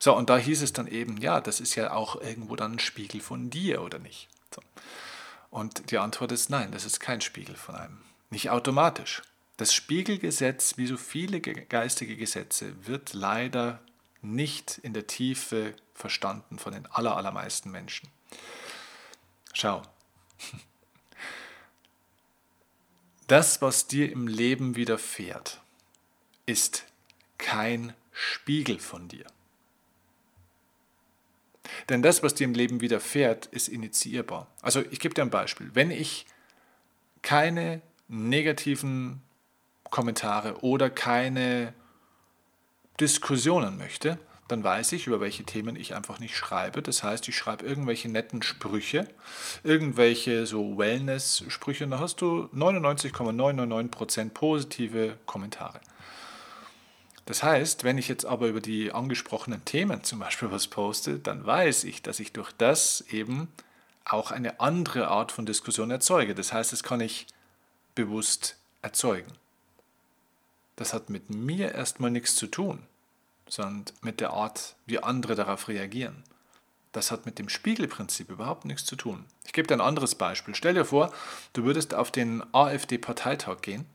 so, 0.03 0.17
und 0.17 0.31
da 0.31 0.37
hieß 0.37 0.63
es 0.63 0.73
dann 0.73 0.89
eben, 0.89 1.19
ja, 1.19 1.41
das 1.41 1.61
ist 1.61 1.77
ja 1.77 1.93
auch 1.93 2.21
irgendwo 2.21 2.57
dann 2.57 2.73
ein 2.73 2.79
Spiegel 2.81 3.21
von 3.21 3.51
dir, 3.51 3.83
oder 3.83 4.01
nicht? 4.01 4.29
So. 4.53 4.61
Und 5.49 5.93
die 5.93 5.99
Antwort 5.99 6.33
ist 6.33 6.51
nein, 6.51 6.73
das 6.73 6.85
ist 6.85 6.99
kein 6.99 7.21
Spiegel 7.21 7.55
von 7.55 7.77
einem. 7.77 8.03
Nicht 8.29 8.51
automatisch. 8.51 9.23
Das 9.59 9.73
Spiegelgesetz, 9.73 10.77
wie 10.77 10.89
so 10.89 10.97
viele 10.97 11.41
geistige 11.41 12.17
Gesetze, 12.17 12.85
wird 12.85 13.13
leider 13.13 13.81
nicht 14.23 14.79
in 14.79 14.93
der 14.93 15.07
Tiefe 15.07 15.73
verstanden 15.95 16.59
von 16.59 16.73
den 16.73 16.87
allermeisten 16.87 17.71
Menschen. 17.71 18.09
Schau, 19.53 19.83
das, 23.29 23.63
was 23.63 23.87
dir 23.87 24.11
im 24.11 24.27
Leben 24.27 24.75
widerfährt, 24.75 25.61
ist 26.45 26.87
kein 27.39 27.95
Spiegel 28.11 28.81
von 28.81 29.07
dir. 29.07 29.27
Denn 31.88 32.02
das, 32.02 32.23
was 32.23 32.35
dir 32.35 32.45
im 32.45 32.54
Leben 32.54 32.81
widerfährt, 32.81 33.47
ist 33.47 33.69
initiierbar. 33.69 34.49
Also 34.62 34.83
ich 34.90 35.00
gebe 35.00 35.14
dir 35.14 35.23
ein 35.23 35.31
Beispiel. 35.31 35.71
Wenn 35.75 35.90
ich 35.90 36.26
keine 37.23 37.81
negativen 38.09 39.23
Kommentare 39.90 40.62
oder 40.62 40.90
keine 40.90 41.75
Diskussionen 43.00 43.78
möchte, 43.78 44.19
dann 44.49 44.64
weiß 44.64 44.92
ich, 44.92 45.07
über 45.07 45.21
welche 45.21 45.45
Themen 45.45 45.76
ich 45.76 45.95
einfach 45.95 46.19
nicht 46.19 46.37
schreibe. 46.37 46.83
Das 46.83 47.02
heißt, 47.02 47.26
ich 47.28 47.37
schreibe 47.37 47.64
irgendwelche 47.64 48.11
netten 48.11 48.42
Sprüche, 48.42 49.09
irgendwelche 49.62 50.47
so 50.47 50.76
Wellness-Sprüche, 50.76 51.85
und 51.85 51.92
da 51.92 52.00
hast 52.00 52.21
du 52.21 52.50
99,999% 52.54 54.31
positive 54.31 55.16
Kommentare. 55.25 55.81
Das 57.26 57.43
heißt, 57.43 57.85
wenn 57.85 57.99
ich 57.99 58.09
jetzt 58.09 58.26
aber 58.26 58.49
über 58.49 58.61
die 58.61 58.93
angesprochenen 58.93 59.64
Themen 59.64 60.02
zum 60.02 60.19
Beispiel 60.19 60.50
was 60.50 60.67
poste, 60.67 61.19
dann 61.19 61.47
weiß 61.47 61.85
ich, 61.85 62.02
dass 62.02 62.19
ich 62.21 62.33
durch 62.33 62.52
das 62.52 63.02
eben 63.11 63.49
auch 64.05 64.33
eine 64.33 64.61
andere 64.61 65.09
Art 65.09 65.31
von 65.31 65.47
Diskussion 65.47 65.91
erzeuge. 65.91 66.35
Das 66.35 66.52
heißt, 66.52 66.73
das 66.73 66.83
kann 66.83 67.00
ich 67.00 67.26
bewusst 67.95 68.57
erzeugen. 68.83 69.33
Das 70.76 70.93
hat 70.93 71.11
mit 71.11 71.31
mir 71.31 71.73
erstmal 71.73 72.11
nichts 72.11 72.35
zu 72.35 72.49
tun, 72.49 72.81
sondern 73.49 73.85
mit 74.00 74.21
der 74.21 74.31
Art, 74.31 74.75
wie 74.87 74.99
andere 74.99 75.35
darauf 75.35 75.69
reagieren. 75.69 76.25
Das 76.91 77.11
hat 77.11 77.25
mit 77.25 77.38
dem 77.38 77.49
Spiegelprinzip 77.49 78.31
überhaupt 78.31 78.64
nichts 78.64 78.85
zu 78.85 78.97
tun. 78.97 79.25
Ich 79.47 79.52
gebe 79.52 79.69
dir 79.69 79.75
ein 79.75 79.81
anderes 79.81 80.14
Beispiel. 80.14 80.55
Stell 80.55 80.75
dir 80.75 80.85
vor, 80.85 81.12
du 81.52 81.64
würdest 81.64 81.95
auf 81.95 82.11
den 82.11 82.43
AfD-Parteitag 82.52 83.62
gehen 83.62 83.87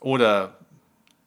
oder 0.00 0.58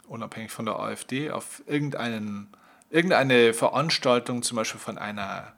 unabhängig 0.07 0.51
von 0.51 0.65
der 0.65 0.79
AfD, 0.79 1.31
auf 1.31 1.61
irgendeinen, 1.65 2.53
irgendeine 2.89 3.53
Veranstaltung, 3.53 4.43
zum 4.43 4.55
Beispiel 4.55 4.79
von 4.79 4.97
einer 4.97 5.51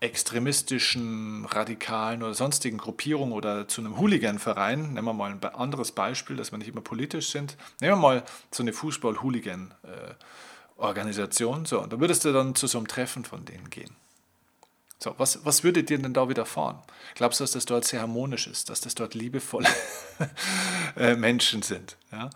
extremistischen, 0.00 1.44
radikalen 1.46 2.22
oder 2.22 2.34
sonstigen 2.34 2.78
Gruppierung 2.78 3.32
oder 3.32 3.66
zu 3.66 3.80
einem 3.80 3.98
Hooligan-Verein, 3.98 4.92
nehmen 4.92 5.06
wir 5.06 5.14
mal 5.14 5.30
ein 5.30 5.42
anderes 5.42 5.92
Beispiel, 5.92 6.36
dass 6.36 6.52
wir 6.52 6.58
nicht 6.58 6.68
immer 6.68 6.82
politisch 6.82 7.30
sind, 7.30 7.56
nehmen 7.80 7.94
wir 7.94 8.00
mal 8.00 8.22
so 8.50 8.62
eine 8.62 8.74
Fußball-Hooligan-Organisation, 8.74 11.64
so, 11.64 11.80
und 11.80 11.90
da 11.92 12.00
würdest 12.00 12.26
du 12.26 12.32
dann 12.32 12.54
zu 12.54 12.66
so 12.66 12.76
einem 12.78 12.88
Treffen 12.88 13.24
von 13.24 13.46
denen 13.46 13.70
gehen. 13.70 13.96
So, 14.98 15.14
was, 15.18 15.44
was 15.44 15.62
würde 15.62 15.84
dir 15.84 15.98
denn 15.98 16.14
da 16.14 16.28
widerfahren? 16.28 16.78
Glaubst 17.14 17.40
du, 17.40 17.44
dass 17.44 17.52
das 17.52 17.66
dort 17.66 17.84
sehr 17.84 18.00
harmonisch 18.00 18.46
ist, 18.46 18.70
dass 18.70 18.80
das 18.80 18.94
dort 18.94 19.14
liebevolle 19.14 19.68
äh, 20.96 21.16
Menschen 21.16 21.60
sind? 21.62 21.98
Ja? 22.10 22.30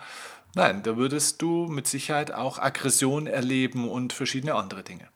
Nein, 0.55 0.83
da 0.83 0.97
würdest 0.97 1.43
du 1.43 1.67
mit 1.67 1.87
Sicherheit 1.87 2.33
auch 2.33 2.59
Aggression 2.59 3.27
erleben 3.27 3.89
und 3.89 4.13
verschiedene 4.13 4.55
andere 4.55 4.83
Dinge. 4.83 5.09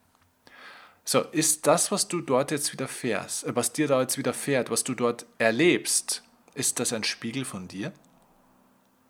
So, 1.04 1.20
ist 1.20 1.66
das, 1.66 1.90
was 1.90 2.08
du 2.08 2.20
dort 2.20 2.50
jetzt 2.50 2.72
widerfährst, 2.72 3.44
äh, 3.44 3.56
was 3.56 3.72
dir 3.72 3.88
da 3.88 4.00
jetzt 4.00 4.16
widerfährt, 4.16 4.70
was 4.70 4.84
du 4.84 4.94
dort 4.94 5.26
erlebst, 5.38 6.22
ist 6.54 6.80
das 6.80 6.92
ein 6.92 7.04
Spiegel 7.04 7.44
von 7.44 7.68
dir? 7.68 7.92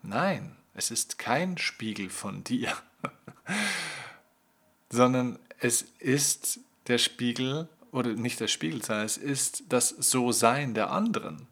Nein, 0.01 0.57
es 0.73 0.91
ist 0.91 1.17
kein 1.17 1.57
Spiegel 1.57 2.09
von 2.09 2.43
dir, 2.43 2.73
sondern 4.89 5.39
es 5.59 5.83
ist 5.99 6.59
der 6.87 6.97
Spiegel, 6.97 7.69
oder 7.91 8.09
nicht 8.13 8.41
der 8.41 8.49
Spiegel, 8.49 8.83
sondern 8.83 9.05
es 9.05 9.17
ist 9.17 9.63
das 9.69 9.89
So-Sein 9.89 10.73
der 10.73 10.91
anderen. 10.91 11.47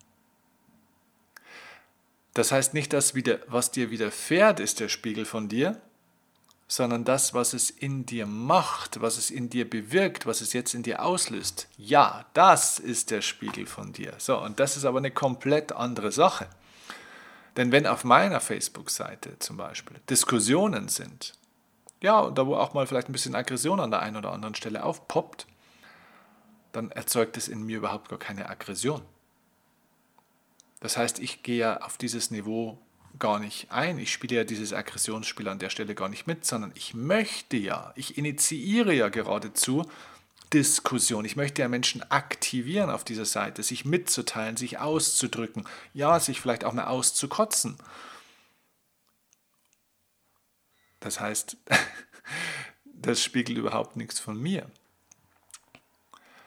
Das 2.33 2.51
heißt 2.51 2.73
nicht, 2.73 2.93
dass 2.93 3.15
wieder, 3.15 3.39
was 3.47 3.71
dir 3.71 3.91
widerfährt, 3.91 4.59
ist 4.59 4.79
der 4.79 4.89
Spiegel 4.89 5.25
von 5.25 5.49
dir, 5.49 5.79
sondern 6.67 7.05
das, 7.05 7.33
was 7.35 7.53
es 7.53 7.69
in 7.69 8.05
dir 8.05 8.25
macht, 8.25 9.01
was 9.01 9.17
es 9.17 9.29
in 9.29 9.49
dir 9.49 9.69
bewirkt, 9.69 10.25
was 10.25 10.41
es 10.41 10.53
jetzt 10.53 10.73
in 10.73 10.81
dir 10.81 11.03
auslöst. 11.03 11.67
Ja, 11.77 12.25
das 12.33 12.79
ist 12.79 13.11
der 13.11 13.21
Spiegel 13.21 13.67
von 13.67 13.93
dir. 13.93 14.13
So, 14.17 14.41
und 14.41 14.59
das 14.59 14.75
ist 14.75 14.85
aber 14.85 14.97
eine 14.97 15.11
komplett 15.11 15.71
andere 15.71 16.11
Sache. 16.11 16.47
Denn 17.57 17.71
wenn 17.71 17.85
auf 17.85 18.03
meiner 18.03 18.39
Facebook-Seite 18.39 19.37
zum 19.37 19.57
Beispiel 19.57 19.99
Diskussionen 20.09 20.87
sind, 20.87 21.33
ja, 22.01 22.31
da 22.31 22.47
wo 22.47 22.55
auch 22.55 22.73
mal 22.73 22.87
vielleicht 22.87 23.09
ein 23.09 23.13
bisschen 23.13 23.35
Aggression 23.35 23.79
an 23.79 23.91
der 23.91 24.01
einen 24.01 24.17
oder 24.17 24.31
anderen 24.31 24.55
Stelle 24.55 24.83
aufpoppt, 24.83 25.45
dann 26.71 26.89
erzeugt 26.89 27.37
es 27.37 27.47
in 27.47 27.63
mir 27.63 27.77
überhaupt 27.77 28.09
gar 28.09 28.17
keine 28.17 28.49
Aggression. 28.49 29.01
Das 30.83 30.97
heißt, 30.97 31.19
ich 31.19 31.43
gehe 31.43 31.59
ja 31.59 31.77
auf 31.77 31.97
dieses 31.97 32.29
Niveau 32.29 32.77
gar 33.17 33.39
nicht 33.39 33.71
ein. 33.71 33.97
Ich 33.99 34.11
spiele 34.11 34.35
ja 34.35 34.43
dieses 34.43 34.73
Aggressionsspiel 34.73 35.47
an 35.47 35.57
der 35.57 35.69
Stelle 35.69 35.95
gar 35.95 36.09
nicht 36.09 36.27
mit, 36.27 36.45
sondern 36.45 36.73
ich 36.75 36.93
möchte 36.93 37.55
ja, 37.55 37.93
ich 37.95 38.17
initiiere 38.17 38.93
ja 38.93 39.07
geradezu 39.07 39.89
Diskussion. 40.51 41.23
Ich 41.23 41.37
möchte 41.37 41.61
ja 41.61 41.69
Menschen 41.69 42.03
aktivieren 42.11 42.89
auf 42.89 43.05
dieser 43.05 43.23
Seite, 43.23 43.63
sich 43.63 43.85
mitzuteilen, 43.85 44.57
sich 44.57 44.77
auszudrücken, 44.77 45.63
ja, 45.93 46.19
sich 46.19 46.41
vielleicht 46.41 46.65
auch 46.65 46.73
mal 46.73 46.87
auszukotzen. 46.87 47.77
Das 50.99 51.21
heißt, 51.21 51.55
das 52.85 53.23
spiegelt 53.23 53.57
überhaupt 53.57 53.95
nichts 53.95 54.19
von 54.19 54.37
mir. 54.37 54.69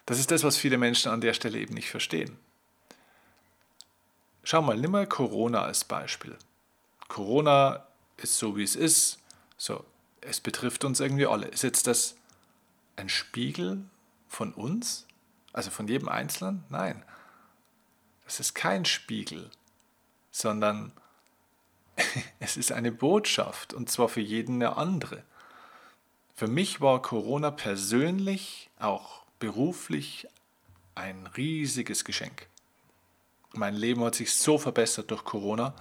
Das 0.04 0.18
ist 0.18 0.30
das, 0.30 0.44
was 0.44 0.58
viele 0.58 0.76
Menschen 0.76 1.10
an 1.10 1.22
der 1.22 1.32
Stelle 1.32 1.58
eben 1.58 1.72
nicht 1.72 1.88
verstehen. 1.88 2.38
Schau 4.48 4.62
mal, 4.62 4.76
nimm 4.76 4.92
mal 4.92 5.08
Corona 5.08 5.62
als 5.62 5.82
Beispiel. 5.82 6.36
Corona 7.08 7.84
ist 8.16 8.38
so, 8.38 8.56
wie 8.56 8.62
es 8.62 8.76
ist. 8.76 9.18
So, 9.58 9.84
es 10.20 10.38
betrifft 10.38 10.84
uns 10.84 11.00
irgendwie 11.00 11.26
alle. 11.26 11.48
Ist 11.48 11.64
jetzt 11.64 11.88
das 11.88 12.14
ein 12.94 13.08
Spiegel 13.08 13.82
von 14.28 14.52
uns? 14.52 15.04
Also 15.52 15.72
von 15.72 15.88
jedem 15.88 16.08
Einzelnen? 16.08 16.62
Nein. 16.68 17.02
Es 18.24 18.38
ist 18.38 18.54
kein 18.54 18.84
Spiegel, 18.84 19.50
sondern 20.30 20.92
es 22.38 22.56
ist 22.56 22.70
eine 22.70 22.92
Botschaft 22.92 23.74
und 23.74 23.90
zwar 23.90 24.08
für 24.08 24.20
jeden 24.20 24.62
eine 24.62 24.76
andere. 24.76 25.24
Für 26.36 26.46
mich 26.46 26.80
war 26.80 27.02
Corona 27.02 27.50
persönlich, 27.50 28.70
auch 28.78 29.24
beruflich, 29.40 30.28
ein 30.94 31.26
riesiges 31.36 32.04
Geschenk. 32.04 32.46
Mein 33.56 33.74
Leben 33.74 34.04
hat 34.04 34.14
sich 34.14 34.32
so 34.34 34.58
verbessert 34.58 35.10
durch 35.10 35.24
Corona, 35.24 35.74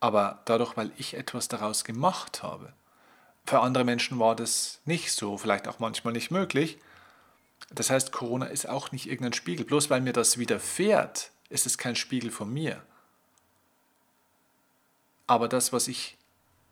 aber 0.00 0.42
dadurch, 0.44 0.76
weil 0.76 0.90
ich 0.96 1.14
etwas 1.14 1.48
daraus 1.48 1.84
gemacht 1.84 2.42
habe. 2.42 2.72
Für 3.46 3.60
andere 3.60 3.84
Menschen 3.84 4.18
war 4.18 4.34
das 4.34 4.80
nicht 4.84 5.12
so, 5.12 5.36
vielleicht 5.38 5.68
auch 5.68 5.78
manchmal 5.78 6.12
nicht 6.12 6.30
möglich, 6.30 6.78
Das 7.70 7.90
heißt, 7.90 8.12
Corona 8.12 8.46
ist 8.46 8.68
auch 8.68 8.92
nicht 8.92 9.06
irgendein 9.06 9.32
Spiegel. 9.32 9.64
Bloß 9.64 9.88
weil 9.90 10.00
mir 10.00 10.12
das 10.12 10.38
widerfährt, 10.38 11.30
ist 11.48 11.66
es 11.66 11.78
kein 11.78 11.96
Spiegel 11.96 12.30
von 12.30 12.52
mir. 12.52 12.82
Aber 15.26 15.48
das, 15.48 15.72
was 15.72 15.88
ich 15.88 16.18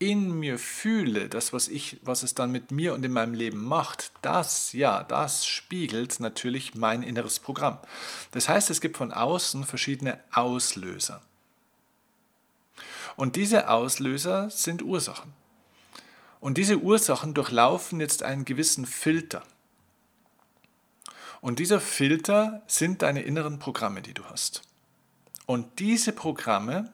in 0.03 0.33
mir 0.33 0.59
fühle, 0.59 1.29
das, 1.29 1.53
was, 1.53 1.69
ich, 1.69 1.99
was 2.03 2.25
es 2.25 2.35
dann 2.35 2.51
mit 2.51 2.73
mir 2.73 2.93
und 2.93 3.05
in 3.05 3.13
meinem 3.13 3.35
Leben 3.35 3.65
macht, 3.65 4.11
das, 4.21 4.73
ja, 4.73 5.05
das 5.05 5.47
spiegelt 5.47 6.19
natürlich 6.19 6.75
mein 6.75 7.05
inneres 7.05 7.39
Programm. 7.39 7.79
Das 8.33 8.49
heißt, 8.49 8.69
es 8.71 8.81
gibt 8.81 8.97
von 8.97 9.13
außen 9.13 9.63
verschiedene 9.63 10.19
Auslöser. 10.33 11.23
Und 13.15 13.37
diese 13.37 13.71
Auslöser 13.71 14.51
sind 14.51 14.83
Ursachen. 14.83 15.33
Und 16.41 16.59
diese 16.59 16.79
Ursachen 16.79 17.33
durchlaufen 17.33 18.01
jetzt 18.01 18.25
einen 18.25 18.45
gewissen 18.45 18.87
Filter. 18.87 19.45
Und 21.41 21.61
dieser 21.61 21.81
Filter 21.81 22.63
sind 22.67 23.03
deine 23.03 23.23
inneren 23.23 23.61
Programme, 23.61 24.03
die 24.03 24.15
du 24.15 24.25
hast. 24.25 24.63
Und 25.47 25.79
diese 25.79 26.13
Programme 26.13 26.93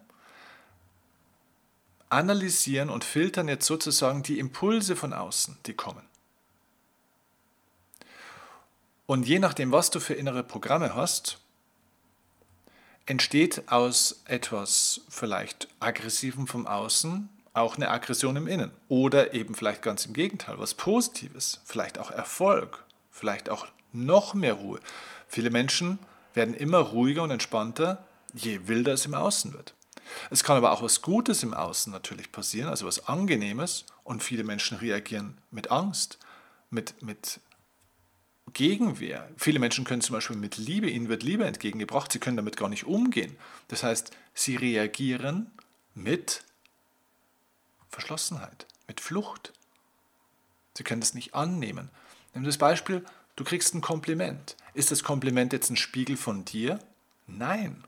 analysieren 2.11 2.91
und 2.91 3.05
filtern 3.05 3.49
jetzt 3.49 3.67
sozusagen 3.67 4.23
die 4.23 4.39
Impulse 4.39 4.97
von 4.97 5.13
außen, 5.13 5.59
die 5.67 5.75
kommen. 5.75 6.03
Und 9.07 9.27
je 9.27 9.39
nachdem, 9.39 9.73
was 9.73 9.91
du 9.91 10.01
für 10.01 10.15
innere 10.15 10.43
Programme 10.43 10.95
hast, 10.95 11.39
entsteht 13.07 13.71
aus 13.71 14.21
etwas 14.27 15.01
vielleicht 15.09 15.69
Aggressivem 15.81 16.47
vom 16.47 16.67
Außen 16.67 17.29
auch 17.55 17.77
eine 17.77 17.91
Aggression 17.91 18.37
im 18.37 18.47
Innen. 18.47 18.71
Oder 18.89 19.35
eben 19.35 19.55
vielleicht 19.55 19.83
ganz 19.83 20.07
im 20.07 20.13
Gegenteil, 20.13 20.59
was 20.59 20.75
Positives, 20.75 21.61
vielleicht 21.65 21.99
auch 21.99 22.11
Erfolg, 22.11 22.85
vielleicht 23.11 23.49
auch 23.51 23.67
noch 23.93 24.35
mehr 24.35 24.55
Ruhe. 24.55 24.81
Viele 25.27 25.51
Menschen 25.51 25.99
werden 26.35 26.55
immer 26.55 26.79
ruhiger 26.79 27.23
und 27.23 27.31
entspannter, 27.31 28.05
je 28.35 28.69
wilder 28.69 28.93
es 28.93 29.07
im 29.07 29.15
Außen 29.15 29.55
wird. 29.55 29.75
Es 30.31 30.45
kann 30.45 30.57
aber 30.57 30.73
auch 30.73 30.83
was 30.83 31.03
Gutes 31.03 31.43
im 31.43 31.55
Außen 31.55 31.93
natürlich 31.93 32.33
passieren, 32.33 32.69
also 32.69 32.87
was 32.87 33.09
Angenehmes. 33.09 33.87
Und 34.05 34.23
viele 34.23 34.45
Menschen 34.45 34.79
reagieren 34.79 35.39
mit 35.51 35.71
Angst, 35.71 36.19
mit, 36.71 37.03
mit 37.03 37.41
Gegenwehr. 38.53 39.29
Viele 39.37 39.59
Menschen 39.59 39.85
können 39.85 40.03
zum 40.03 40.15
Beispiel 40.15 40.37
mit 40.37 40.57
Liebe, 40.57 40.89
ihnen 40.89 41.09
wird 41.09 41.23
Liebe 41.23 41.45
entgegengebracht, 41.45 42.13
sie 42.13 42.19
können 42.19 42.37
damit 42.37 42.57
gar 42.57 42.69
nicht 42.69 42.85
umgehen. 42.85 43.37
Das 43.69 43.83
heißt, 43.83 44.11
sie 44.35 44.57
reagieren 44.57 45.51
mit 45.95 46.45
Verschlossenheit, 47.91 48.67
mit 48.87 49.01
Flucht. 49.01 49.53
Sie 50.75 50.85
können 50.85 51.01
das 51.01 51.15
nicht 51.15 51.35
annehmen. 51.35 51.91
Nimm 52.35 52.45
das 52.45 52.59
Beispiel, 52.59 53.05
du 53.37 53.45
kriegst 53.45 53.75
ein 53.75 53.81
Kompliment. 53.81 54.57
Ist 54.75 54.91
das 54.91 55.03
Kompliment 55.03 55.53
jetzt 55.53 55.71
ein 55.71 55.77
Spiegel 55.77 56.17
von 56.17 56.45
dir? 56.45 56.79
Nein. 57.27 57.85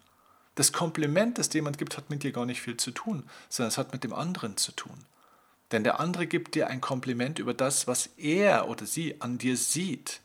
Das 0.60 0.74
Kompliment, 0.74 1.38
das 1.38 1.50
jemand 1.54 1.78
gibt, 1.78 1.96
hat 1.96 2.10
mit 2.10 2.22
dir 2.22 2.32
gar 2.32 2.44
nicht 2.44 2.60
viel 2.60 2.76
zu 2.76 2.90
tun, 2.90 3.22
sondern 3.48 3.70
es 3.70 3.78
hat 3.78 3.94
mit 3.94 4.04
dem 4.04 4.12
anderen 4.12 4.58
zu 4.58 4.72
tun. 4.72 5.06
Denn 5.72 5.84
der 5.84 6.00
andere 6.00 6.26
gibt 6.26 6.54
dir 6.54 6.66
ein 6.66 6.82
Kompliment 6.82 7.38
über 7.38 7.54
das, 7.54 7.86
was 7.86 8.10
er 8.18 8.68
oder 8.68 8.84
sie 8.84 9.22
an 9.22 9.38
dir 9.38 9.56
sieht. 9.56 10.20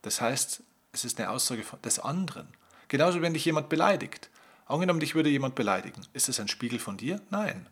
Das 0.00 0.22
heißt, 0.22 0.62
es 0.92 1.04
ist 1.04 1.20
eine 1.20 1.28
Aussage 1.28 1.62
des 1.84 1.98
anderen. 1.98 2.48
Genauso, 2.88 3.20
wenn 3.20 3.34
dich 3.34 3.44
jemand 3.44 3.68
beleidigt. 3.68 4.30
Angenommen, 4.64 5.00
dich 5.00 5.14
würde 5.14 5.28
jemand 5.28 5.54
beleidigen. 5.54 6.00
Ist 6.14 6.30
es 6.30 6.40
ein 6.40 6.48
Spiegel 6.48 6.78
von 6.78 6.96
dir? 6.96 7.20
Nein. 7.28 7.66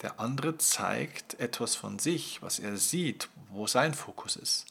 Der 0.00 0.20
andere 0.20 0.58
zeigt 0.58 1.40
etwas 1.40 1.74
von 1.74 1.98
sich, 1.98 2.40
was 2.40 2.60
er 2.60 2.76
sieht, 2.76 3.28
wo 3.50 3.66
sein 3.66 3.94
Fokus 3.94 4.36
ist. 4.36 4.66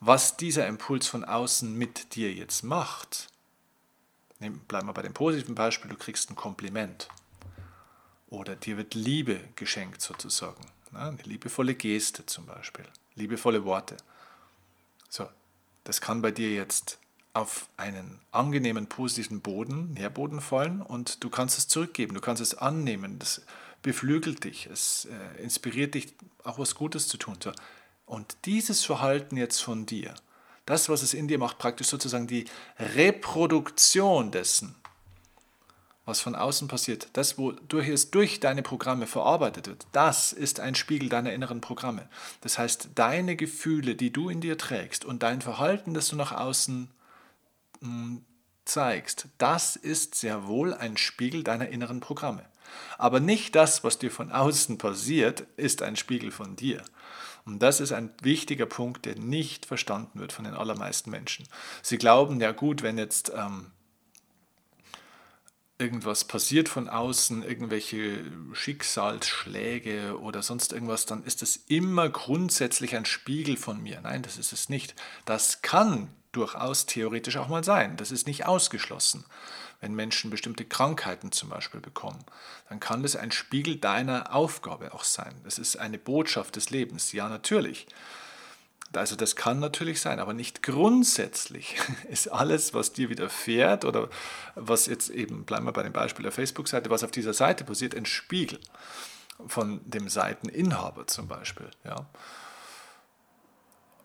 Was 0.00 0.36
dieser 0.36 0.66
Impuls 0.66 1.06
von 1.06 1.24
außen 1.24 1.72
mit 1.72 2.16
dir 2.16 2.34
jetzt 2.34 2.64
macht, 2.64 3.28
bleiben 4.38 4.86
wir 4.86 4.92
bei 4.92 5.02
dem 5.02 5.14
positiven 5.14 5.54
Beispiel, 5.54 5.90
du 5.90 5.96
kriegst 5.96 6.30
ein 6.30 6.36
Kompliment. 6.36 7.08
Oder 8.28 8.56
dir 8.56 8.76
wird 8.76 8.94
Liebe 8.94 9.40
geschenkt 9.54 10.00
sozusagen. 10.00 10.66
Eine 10.92 11.22
liebevolle 11.22 11.74
Geste 11.74 12.26
zum 12.26 12.46
Beispiel, 12.46 12.84
liebevolle 13.14 13.64
Worte. 13.64 13.96
So, 15.08 15.28
das 15.84 16.00
kann 16.00 16.22
bei 16.22 16.30
dir 16.30 16.52
jetzt 16.52 16.98
auf 17.32 17.68
einen 17.76 18.18
angenehmen, 18.32 18.86
positiven 18.86 19.40
Boden, 19.42 19.92
Nährboden 19.92 20.40
fallen 20.40 20.80
und 20.80 21.22
du 21.22 21.28
kannst 21.28 21.58
es 21.58 21.68
zurückgeben, 21.68 22.14
du 22.14 22.20
kannst 22.20 22.40
es 22.40 22.54
annehmen, 22.54 23.18
das 23.18 23.42
beflügelt 23.82 24.44
dich, 24.44 24.66
es 24.66 25.04
äh, 25.04 25.42
inspiriert 25.42 25.94
dich, 25.94 26.14
auch 26.44 26.58
was 26.58 26.74
Gutes 26.74 27.08
zu 27.08 27.18
tun. 27.18 27.36
So. 27.42 27.52
Und 28.06 28.36
dieses 28.46 28.84
Verhalten 28.84 29.36
jetzt 29.36 29.60
von 29.60 29.84
dir, 29.84 30.14
das, 30.66 30.88
was 30.88 31.02
es 31.02 31.14
in 31.14 31.28
dir 31.28 31.38
macht, 31.38 31.58
praktisch 31.58 31.86
sozusagen 31.86 32.26
die 32.26 32.44
Reproduktion 32.78 34.30
dessen, 34.30 34.74
was 36.04 36.20
von 36.20 36.34
außen 36.34 36.68
passiert, 36.68 37.08
das, 37.14 37.38
wodurch 37.38 37.88
es 37.88 38.10
durch 38.10 38.38
deine 38.40 38.62
Programme 38.62 39.06
verarbeitet 39.06 39.66
wird, 39.66 39.86
das 39.92 40.32
ist 40.32 40.60
ein 40.60 40.74
Spiegel 40.74 41.08
deiner 41.08 41.32
inneren 41.32 41.60
Programme. 41.60 42.08
Das 42.40 42.58
heißt, 42.58 42.90
deine 42.94 43.36
Gefühle, 43.36 43.96
die 43.96 44.12
du 44.12 44.28
in 44.28 44.40
dir 44.40 44.58
trägst 44.58 45.04
und 45.04 45.22
dein 45.22 45.40
Verhalten, 45.40 45.94
das 45.94 46.08
du 46.08 46.16
nach 46.16 46.32
außen 46.32 46.90
hm, 47.80 48.24
zeigst, 48.64 49.28
das 49.38 49.76
ist 49.76 50.14
sehr 50.14 50.46
wohl 50.46 50.74
ein 50.74 50.96
Spiegel 50.96 51.42
deiner 51.42 51.68
inneren 51.68 52.00
Programme. 52.00 52.44
Aber 52.98 53.20
nicht 53.20 53.54
das, 53.54 53.84
was 53.84 53.98
dir 53.98 54.10
von 54.10 54.32
außen 54.32 54.78
passiert, 54.78 55.42
ist 55.56 55.82
ein 55.82 55.96
Spiegel 55.96 56.30
von 56.30 56.56
dir. 56.56 56.82
Und 57.46 57.60
das 57.60 57.80
ist 57.80 57.92
ein 57.92 58.10
wichtiger 58.22 58.66
Punkt, 58.66 59.06
der 59.06 59.16
nicht 59.16 59.66
verstanden 59.66 60.18
wird 60.18 60.32
von 60.32 60.44
den 60.44 60.54
allermeisten 60.54 61.10
Menschen. 61.10 61.46
Sie 61.80 61.96
glauben, 61.96 62.40
ja 62.40 62.50
gut, 62.50 62.82
wenn 62.82 62.98
jetzt 62.98 63.32
ähm, 63.34 63.70
irgendwas 65.78 66.24
passiert 66.24 66.68
von 66.68 66.88
außen, 66.88 67.44
irgendwelche 67.44 68.24
Schicksalsschläge 68.52 70.18
oder 70.18 70.42
sonst 70.42 70.72
irgendwas, 70.72 71.06
dann 71.06 71.22
ist 71.22 71.40
es 71.40 71.56
immer 71.68 72.08
grundsätzlich 72.08 72.96
ein 72.96 73.04
Spiegel 73.04 73.56
von 73.56 73.80
mir. 73.80 74.00
Nein, 74.00 74.22
das 74.22 74.38
ist 74.38 74.52
es 74.52 74.68
nicht. 74.68 74.96
Das 75.24 75.62
kann 75.62 76.08
durchaus 76.32 76.86
theoretisch 76.86 77.36
auch 77.36 77.48
mal 77.48 77.62
sein. 77.62 77.96
Das 77.96 78.10
ist 78.10 78.26
nicht 78.26 78.44
ausgeschlossen 78.44 79.24
wenn 79.80 79.94
Menschen 79.94 80.30
bestimmte 80.30 80.64
Krankheiten 80.64 81.32
zum 81.32 81.48
Beispiel 81.48 81.80
bekommen, 81.80 82.24
dann 82.68 82.80
kann 82.80 83.02
das 83.02 83.16
ein 83.16 83.30
Spiegel 83.30 83.76
deiner 83.76 84.34
Aufgabe 84.34 84.94
auch 84.94 85.04
sein. 85.04 85.34
Das 85.44 85.58
ist 85.58 85.76
eine 85.76 85.98
Botschaft 85.98 86.56
des 86.56 86.70
Lebens. 86.70 87.12
Ja, 87.12 87.28
natürlich. 87.28 87.86
Also 88.94 89.16
das 89.16 89.36
kann 89.36 89.60
natürlich 89.60 90.00
sein, 90.00 90.20
aber 90.20 90.32
nicht 90.32 90.62
grundsätzlich 90.62 91.76
ist 92.08 92.28
alles, 92.28 92.72
was 92.72 92.92
dir 92.92 93.10
widerfährt 93.10 93.84
oder 93.84 94.08
was 94.54 94.86
jetzt 94.86 95.10
eben, 95.10 95.44
bleiben 95.44 95.66
wir 95.66 95.72
bei 95.72 95.82
dem 95.82 95.92
Beispiel 95.92 96.22
der 96.22 96.32
Facebook-Seite, 96.32 96.90
was 96.90 97.04
auf 97.04 97.10
dieser 97.10 97.34
Seite 97.34 97.64
passiert, 97.64 97.94
ein 97.94 98.06
Spiegel 98.06 98.60
von 99.46 99.80
dem 99.84 100.08
Seiteninhaber 100.08 101.06
zum 101.06 101.28
Beispiel. 101.28 101.70
Ja. 101.84 102.06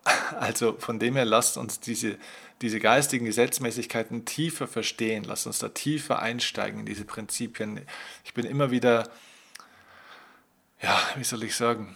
Also 0.39 0.75
von 0.79 0.99
dem 0.99 1.15
her 1.15 1.25
lasst 1.25 1.57
uns 1.57 1.79
diese, 1.79 2.17
diese 2.61 2.79
geistigen 2.79 3.25
Gesetzmäßigkeiten 3.25 4.25
tiefer 4.25 4.67
verstehen, 4.67 5.23
lasst 5.23 5.47
uns 5.47 5.59
da 5.59 5.69
tiefer 5.69 6.19
einsteigen 6.19 6.81
in 6.81 6.85
diese 6.85 7.05
Prinzipien. 7.05 7.81
Ich 8.23 8.33
bin 8.33 8.45
immer 8.45 8.71
wieder, 8.71 9.09
ja, 10.81 10.99
wie 11.15 11.23
soll 11.23 11.43
ich 11.43 11.55
sagen, 11.55 11.95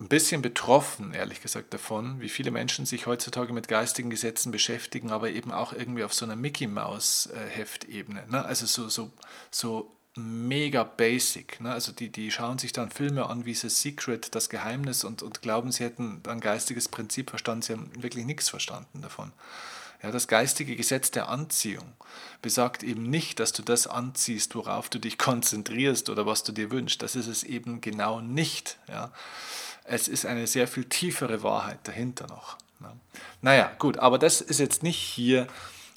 ein 0.00 0.08
bisschen 0.08 0.42
betroffen, 0.42 1.14
ehrlich 1.14 1.40
gesagt, 1.42 1.72
davon, 1.72 2.20
wie 2.20 2.28
viele 2.28 2.50
Menschen 2.50 2.86
sich 2.86 3.06
heutzutage 3.06 3.52
mit 3.52 3.68
geistigen 3.68 4.10
Gesetzen 4.10 4.50
beschäftigen, 4.50 5.10
aber 5.10 5.30
eben 5.30 5.52
auch 5.52 5.72
irgendwie 5.72 6.04
auf 6.04 6.14
so 6.14 6.24
einer 6.24 6.36
Mickey-Maus-Heftebene. 6.36 8.24
Ne? 8.28 8.44
Also 8.44 8.66
so, 8.66 8.88
so, 8.88 9.12
so 9.50 9.90
mega 10.16 10.84
basic. 10.84 11.60
Ne? 11.60 11.72
Also 11.72 11.92
die, 11.92 12.10
die 12.10 12.30
schauen 12.30 12.58
sich 12.58 12.72
dann 12.72 12.90
Filme 12.90 13.26
an 13.26 13.44
wie 13.44 13.54
The 13.54 13.68
Secret, 13.68 14.34
das 14.34 14.48
Geheimnis 14.48 15.04
und, 15.04 15.22
und 15.22 15.42
glauben, 15.42 15.72
sie 15.72 15.84
hätten 15.84 16.22
ein 16.28 16.40
geistiges 16.40 16.88
Prinzip 16.88 17.30
verstanden. 17.30 17.62
Sie 17.62 17.72
haben 17.72 17.90
wirklich 18.02 18.26
nichts 18.26 18.48
verstanden 18.48 19.00
davon. 19.00 19.32
Ja, 20.02 20.10
das 20.10 20.26
geistige 20.26 20.74
Gesetz 20.74 21.12
der 21.12 21.28
Anziehung 21.28 21.92
besagt 22.42 22.82
eben 22.82 23.08
nicht, 23.08 23.38
dass 23.38 23.52
du 23.52 23.62
das 23.62 23.86
anziehst, 23.86 24.54
worauf 24.56 24.88
du 24.88 24.98
dich 24.98 25.16
konzentrierst 25.16 26.10
oder 26.10 26.26
was 26.26 26.42
du 26.42 26.50
dir 26.50 26.72
wünschst. 26.72 27.02
Das 27.02 27.14
ist 27.14 27.28
es 27.28 27.44
eben 27.44 27.80
genau 27.80 28.20
nicht. 28.20 28.78
Ja. 28.88 29.12
Es 29.84 30.08
ist 30.08 30.26
eine 30.26 30.46
sehr 30.46 30.66
viel 30.66 30.84
tiefere 30.84 31.42
Wahrheit 31.42 31.78
dahinter 31.84 32.26
noch. 32.26 32.58
Ne? 32.80 32.92
Naja, 33.42 33.72
gut, 33.78 33.98
aber 33.98 34.18
das 34.18 34.40
ist 34.40 34.58
jetzt 34.58 34.82
nicht 34.82 34.98
hier 34.98 35.46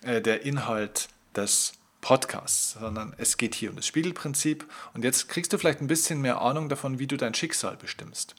äh, 0.03 0.21
der 0.21 0.43
Inhalt 0.43 1.09
des 1.35 1.73
Podcasts, 2.05 2.77
sondern 2.79 3.15
es 3.17 3.35
geht 3.35 3.55
hier 3.55 3.71
um 3.71 3.77
das 3.77 3.87
Spiegelprinzip. 3.87 4.69
Und 4.93 5.03
jetzt 5.03 5.27
kriegst 5.27 5.51
du 5.51 5.57
vielleicht 5.57 5.81
ein 5.81 5.87
bisschen 5.87 6.21
mehr 6.21 6.39
Ahnung 6.39 6.69
davon, 6.69 6.99
wie 6.99 7.07
du 7.07 7.17
dein 7.17 7.33
Schicksal 7.33 7.77
bestimmst. 7.77 8.35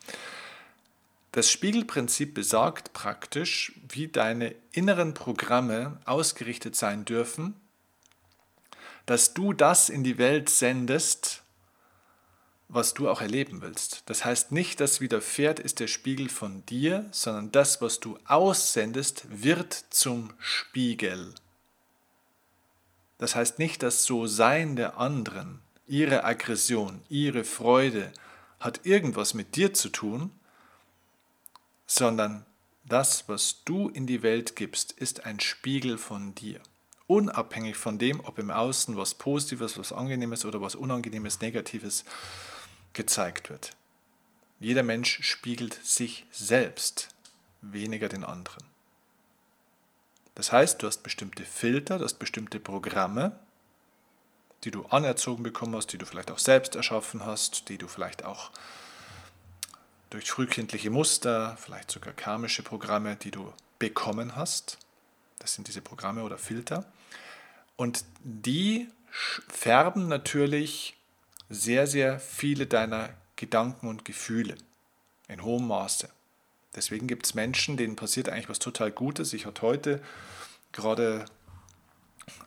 Das 1.33 1.51
Spiegelprinzip 1.51 2.33
besagt 2.33 2.93
praktisch, 2.93 3.73
wie 3.89 4.07
deine 4.07 4.55
inneren 4.71 5.15
Programme 5.15 5.99
ausgerichtet 6.05 6.77
sein 6.77 7.05
dürfen, 7.05 7.57
dass 9.05 9.35
du 9.35 9.53
das 9.53 9.89
in 9.89 10.05
die 10.05 10.17
Welt 10.17 10.49
sendest, 10.49 11.43
was 12.69 12.95
du 12.95 13.09
auch 13.09 13.21
erleben 13.21 13.63
willst. 13.63 14.05
Das 14.07 14.25
heißt 14.25 14.53
nicht, 14.53 14.79
dass 14.79 15.01
widerfährt 15.01 15.59
ist 15.59 15.81
der 15.81 15.89
Spiegel 15.89 16.29
von 16.29 16.65
dir, 16.67 17.07
sondern 17.11 17.51
das, 17.51 17.83
was 17.83 17.99
du 17.99 18.17
aussendest, 18.27 19.27
wird 19.29 19.87
zum 19.91 20.33
Spiegel. 20.39 21.35
Das 23.19 23.35
heißt 23.35 23.59
nicht, 23.59 23.83
dass 23.83 24.05
so 24.05 24.27
Sein 24.27 24.77
der 24.77 24.99
anderen, 24.99 25.61
ihre 25.87 26.25
Aggression, 26.25 27.03
ihre 27.09 27.45
Freude 27.45 28.13
hat 28.61 28.85
irgendwas 28.85 29.35
mit 29.35 29.57
dir 29.57 29.73
zu 29.73 29.89
tun, 29.89 30.31
sondern 31.87 32.45
das, 32.85 33.29
was 33.29 33.63
du 33.65 33.89
in 33.89 34.07
die 34.07 34.23
Welt 34.23 34.57
gibst, 34.57 34.93
ist 34.93 35.25
ein 35.25 35.41
Spiegel 35.41 35.99
von 35.99 36.35
dir. 36.35 36.61
Unabhängig 37.07 37.77
von 37.77 37.99
dem, 37.99 38.21
ob 38.21 38.39
im 38.39 38.51
Außen 38.51 38.97
was 38.97 39.15
Positives, 39.15 39.79
was 39.79 39.93
Angenehmes 39.93 40.45
oder 40.45 40.61
was 40.61 40.75
Unangenehmes, 40.75 41.41
Negatives 41.41 42.05
gezeigt 42.93 43.51
wird. 43.51 43.77
Jeder 44.59 44.83
Mensch 44.83 45.23
spiegelt 45.23 45.75
sich 45.85 46.27
selbst, 46.33 47.09
weniger 47.61 48.09
den 48.09 48.25
anderen. 48.25 48.65
Das 50.37 50.53
heißt, 50.53 50.83
du 50.83 50.87
hast 50.87 51.03
bestimmte 51.03 51.45
Filter, 51.45 51.99
du 51.99 52.05
hast 52.05 52.19
bestimmte 52.19 52.61
Programme, 52.61 53.39
die 54.65 54.71
du 54.71 54.85
anerzogen 54.87 55.43
bekommen 55.43 55.75
hast, 55.75 55.89
die 55.89 55.99
du 55.99 56.05
vielleicht 56.07 56.31
auch 56.31 56.39
selbst 56.39 56.77
erschaffen 56.77 57.25
hast, 57.25 57.69
die 57.71 57.79
du 57.79 57.89
vielleicht 57.89 58.25
auch 58.25 58.51
durch 60.11 60.31
frühkindliche 60.31 60.91
Muster, 60.91 61.57
vielleicht 61.59 61.91
sogar 61.91 62.13
karmische 62.13 62.63
Programme, 62.63 63.17
die 63.17 63.31
du 63.31 63.53
bekommen 63.79 64.37
hast. 64.37 64.79
Das 65.39 65.55
sind 65.55 65.69
diese 65.69 65.81
Programme 65.81 66.23
oder 66.23 66.39
Filter. 66.39 66.85
Und 67.77 68.05
die 68.23 68.89
färben 69.49 70.07
natürlich 70.07 70.97
sehr, 71.49 71.87
sehr 71.87 72.21
viele 72.21 72.67
deiner 72.67 73.09
Gedanken 73.37 73.89
und 73.89 74.05
Gefühle 74.05 74.57
in 75.29 75.43
hohem 75.43 75.67
Maße. 75.67 76.11
Deswegen 76.77 77.07
gibt 77.07 77.27
es 77.27 77.35
Menschen, 77.35 77.77
denen 77.77 77.97
passiert 77.97 78.29
eigentlich 78.29 78.49
was 78.49 78.59
total 78.59 78.93
Gutes. 78.93 79.33
Ich 79.33 79.47
hatte 79.47 79.63
heute 79.63 80.03
gerade 80.73 81.25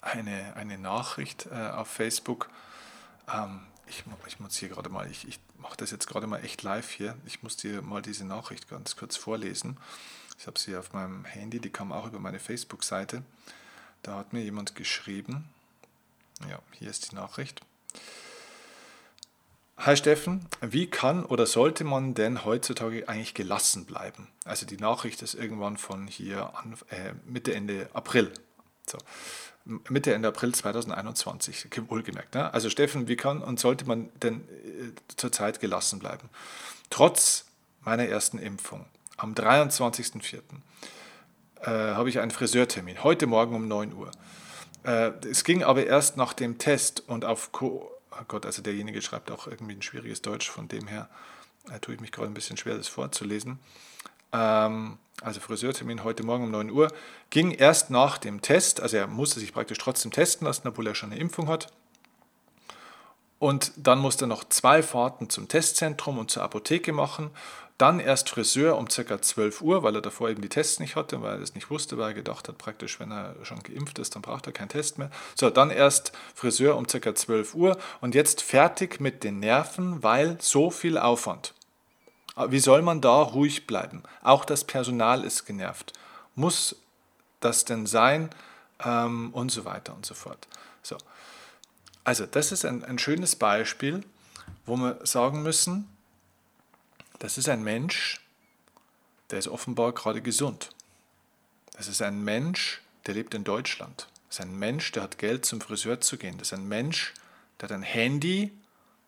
eine, 0.02 0.56
eine 0.56 0.78
Nachricht 0.78 1.48
äh, 1.52 1.70
auf 1.70 1.88
Facebook. 1.88 2.50
Ähm, 3.34 3.62
ich, 3.88 4.04
ich 4.28 4.40
muss 4.40 4.56
hier 4.56 4.70
gerade 4.70 4.90
mal, 4.90 5.10
ich, 5.10 5.28
ich 5.28 5.40
mache 5.58 5.78
das 5.78 5.92
jetzt 5.92 6.08
gerade 6.08 6.28
mal 6.28 6.44
echt 6.44 6.62
live 6.64 6.90
hier. 6.90 7.16
Ich 7.26 7.44
muss 7.44 7.58
dir 7.58 7.82
mal 7.82 8.02
diese 8.02 8.26
Nachricht 8.26 8.70
ganz 8.70 8.96
kurz 8.96 9.18
vorlesen. 9.18 9.78
Ich 10.38 10.48
habe 10.48 10.60
sie 10.60 10.78
auf 10.78 10.94
meinem 10.94 11.26
Handy, 11.26 11.60
die 11.60 11.72
kam 11.72 11.92
auch 11.92 12.08
über 12.08 12.20
meine 12.20 12.40
Facebook-Seite. 12.40 13.24
Da 14.04 14.16
hat 14.16 14.32
mir 14.32 14.42
jemand 14.42 14.76
geschrieben. 14.76 15.50
Ja, 16.50 16.60
hier 16.72 16.90
ist 16.90 17.12
die 17.12 17.16
Nachricht. 17.16 17.62
Hi 19.82 19.96
Steffen, 19.96 20.46
wie 20.60 20.88
kann 20.88 21.24
oder 21.24 21.46
sollte 21.46 21.86
man 21.86 22.14
denn 22.14 22.44
heutzutage 22.44 23.08
eigentlich 23.08 23.34
gelassen 23.34 23.86
bleiben? 23.86 24.28
Also 24.44 24.66
die 24.66 24.76
Nachricht 24.76 25.22
ist 25.22 25.36
irgendwann 25.36 25.78
von 25.78 26.06
hier 26.06 26.52
an, 26.58 26.76
äh, 26.90 27.14
Mitte, 27.26 27.54
Ende 27.54 27.90
April. 27.94 28.34
So. 28.86 28.98
Mitte, 29.64 30.14
Ende 30.14 30.28
April 30.28 30.54
2021, 30.54 31.68
wohlgemerkt. 31.88 32.36
Ne? 32.36 32.54
Also 32.54 32.70
Steffen, 32.70 33.08
wie 33.08 33.16
kann 33.16 33.42
und 33.42 33.58
sollte 33.58 33.86
man 33.86 34.10
denn 34.22 34.42
äh, 34.42 35.16
zurzeit 35.16 35.62
gelassen 35.62 36.00
bleiben? 36.00 36.28
Trotz 36.90 37.46
meiner 37.80 38.06
ersten 38.06 38.38
Impfung 38.38 38.86
am 39.16 39.34
23.04. 39.34 40.42
Äh, 41.62 41.70
habe 41.70 42.10
ich 42.10 42.20
einen 42.20 42.32
Friseurtermin, 42.32 43.02
heute 43.06 43.28
Morgen 43.28 43.56
um 43.56 43.70
9 43.70 43.94
Uhr. 43.94 44.12
Äh, 44.84 45.12
es 45.26 45.46
ging 45.46 45.64
aber 45.64 45.86
erst 45.86 46.18
nach 46.18 46.34
dem 46.34 46.58
Test 46.58 47.08
und 47.08 47.24
auf 47.24 47.54
Co 47.54 47.90
oh 48.12 48.24
Gott, 48.28 48.46
also 48.46 48.62
derjenige 48.62 49.02
schreibt 49.02 49.32
auch 49.32 49.48
irgendwie 49.48 49.74
ein 49.74 49.82
schwieriges 49.82 50.22
Deutsch, 50.22 50.50
von 50.50 50.68
dem 50.68 50.88
her 50.88 51.10
äh, 51.72 51.80
tue 51.80 51.96
ich 51.96 52.02
mich 52.02 52.12
gerade 52.12 52.30
ein 52.30 52.34
bisschen 52.34 52.58
schwer, 52.58 52.78
das 52.78 52.88
vorzulesen. 52.88 53.60
Ähm, 54.32 54.98
also 55.22 55.40
Friseurtermin 55.40 56.04
heute 56.04 56.24
Morgen 56.24 56.46
um 56.46 56.52
9 56.52 56.72
Uhr, 56.72 56.92
ging 57.30 57.52
erst 57.52 57.90
nach 57.90 58.18
dem 58.18 58.42
Test, 58.42 58.82
also 58.82 58.98
er 58.98 59.08
musste 59.08 59.40
sich 59.40 59.54
praktisch 59.54 59.78
trotzdem 59.78 60.12
testen 60.12 60.46
lassen, 60.48 60.68
obwohl 60.68 60.88
er 60.88 60.96
schon 60.96 61.12
eine 61.12 61.20
Impfung 61.20 61.48
hat. 61.48 61.72
Und 63.40 63.72
dann 63.78 64.00
musste 64.00 64.26
er 64.26 64.28
noch 64.28 64.44
zwei 64.44 64.84
Fahrten 64.84 65.30
zum 65.30 65.48
Testzentrum 65.48 66.18
und 66.18 66.30
zur 66.30 66.44
Apotheke 66.44 66.92
machen. 66.92 67.32
Dann 67.80 68.02
erst 68.02 68.30
Friseur 68.30 68.78
um 68.78 68.90
ca. 68.90 69.22
12 69.22 69.62
Uhr, 69.62 69.84
weil 69.84 69.96
er 69.96 70.02
davor 70.02 70.30
eben 70.30 70.42
die 70.42 70.50
Tests 70.50 70.82
nicht 70.82 70.98
hatte, 70.98 71.22
weil 71.22 71.36
er 71.36 71.40
das 71.40 71.56
nicht 71.56 71.70
wusste, 71.70 71.98
weil 71.98 72.10
er 72.10 72.14
gedacht 72.14 72.50
hat, 72.50 72.58
praktisch, 72.58 73.00
wenn 73.00 73.10
er 73.10 73.34
schon 73.44 73.64
geimpft 73.64 74.00
ist, 74.00 74.16
dann 74.16 74.22
braucht 74.22 74.46
er 74.48 74.52
keinen 74.52 74.68
Test 74.68 74.98
mehr. 74.98 75.10
So, 75.34 75.50
dann 75.50 75.72
erst 75.72 76.12
Friseur 76.36 76.76
um 76.76 76.88
ca. 76.88 77.16
12 77.16 77.56
Uhr 77.56 77.78
und 78.02 78.16
jetzt 78.16 78.42
fertig 78.42 79.00
mit 79.00 79.24
den 79.24 79.40
Nerven, 79.40 80.04
weil 80.04 80.38
so 80.42 80.72
viel 80.72 80.98
Aufwand. 80.98 81.54
Wie 82.50 82.60
soll 82.60 82.82
man 82.82 83.00
da 83.00 83.22
ruhig 83.22 83.66
bleiben? 83.66 84.04
Auch 84.24 84.44
das 84.44 84.66
Personal 84.66 85.24
ist 85.24 85.46
genervt. 85.46 85.94
Muss 86.36 86.76
das 87.40 87.64
denn 87.64 87.86
sein? 87.86 88.30
Ähm, 88.84 89.30
und 89.32 89.52
so 89.52 89.64
weiter 89.64 89.96
und 89.96 90.06
so 90.06 90.16
fort. 90.16 90.50
So. 90.84 90.98
Also, 92.04 92.26
das 92.26 92.52
ist 92.52 92.66
ein, 92.66 92.84
ein 92.84 93.00
schönes 93.00 93.38
Beispiel, 93.38 94.04
wo 94.66 94.76
wir 94.76 95.00
sagen 95.06 95.44
müssen, 95.44 95.88
das 97.20 97.38
ist 97.38 97.50
ein 97.50 97.64
Mensch, 97.64 98.22
der 99.30 99.40
ist 99.40 99.48
offenbar 99.48 99.94
gerade 99.94 100.22
gesund. 100.22 100.72
Das 101.74 101.88
ist 101.88 102.02
ein 102.02 102.24
Mensch, 102.24 102.82
der 103.06 103.14
lebt 103.14 103.34
in 103.34 103.44
Deutschland. 103.44 104.08
Das 104.28 104.40
ist 104.40 104.42
ein 104.42 104.58
Mensch, 104.58 104.92
der 104.92 105.04
hat 105.04 105.18
Geld 105.18 105.46
zum 105.46 105.62
Friseur 105.62 106.02
zu 106.02 106.18
gehen. 106.18 106.38
Das 106.38 106.52
ist 106.52 106.58
ein 106.58 106.68
Mensch, 106.68 107.14
der 107.60 107.70
hat 107.70 107.76
ein 107.76 107.84
Handy, 107.84 108.52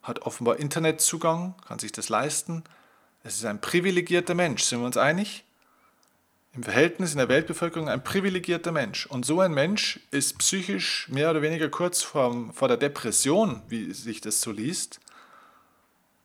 hat 0.03 0.19
offenbar 0.23 0.57
Internetzugang, 0.57 1.55
kann 1.67 1.79
sich 1.79 1.91
das 1.91 2.09
leisten. 2.09 2.63
Es 3.23 3.35
ist 3.35 3.45
ein 3.45 3.61
privilegierter 3.61 4.33
Mensch, 4.33 4.63
sind 4.63 4.79
wir 4.79 4.85
uns 4.85 4.97
einig? 4.97 5.43
Im 6.53 6.63
Verhältnis 6.63 7.13
in 7.13 7.17
der 7.17 7.29
Weltbevölkerung 7.29 7.87
ein 7.87 8.03
privilegierter 8.03 8.73
Mensch. 8.73 9.05
Und 9.05 9.25
so 9.25 9.39
ein 9.39 9.53
Mensch 9.53 10.01
ist 10.11 10.37
psychisch 10.39 11.07
mehr 11.07 11.31
oder 11.31 11.41
weniger 11.41 11.69
kurz 11.69 12.01
vor, 12.01 12.51
vor 12.53 12.67
der 12.67 12.77
Depression, 12.77 13.61
wie 13.69 13.93
sich 13.93 14.19
das 14.19 14.41
so 14.41 14.51
liest, 14.51 14.99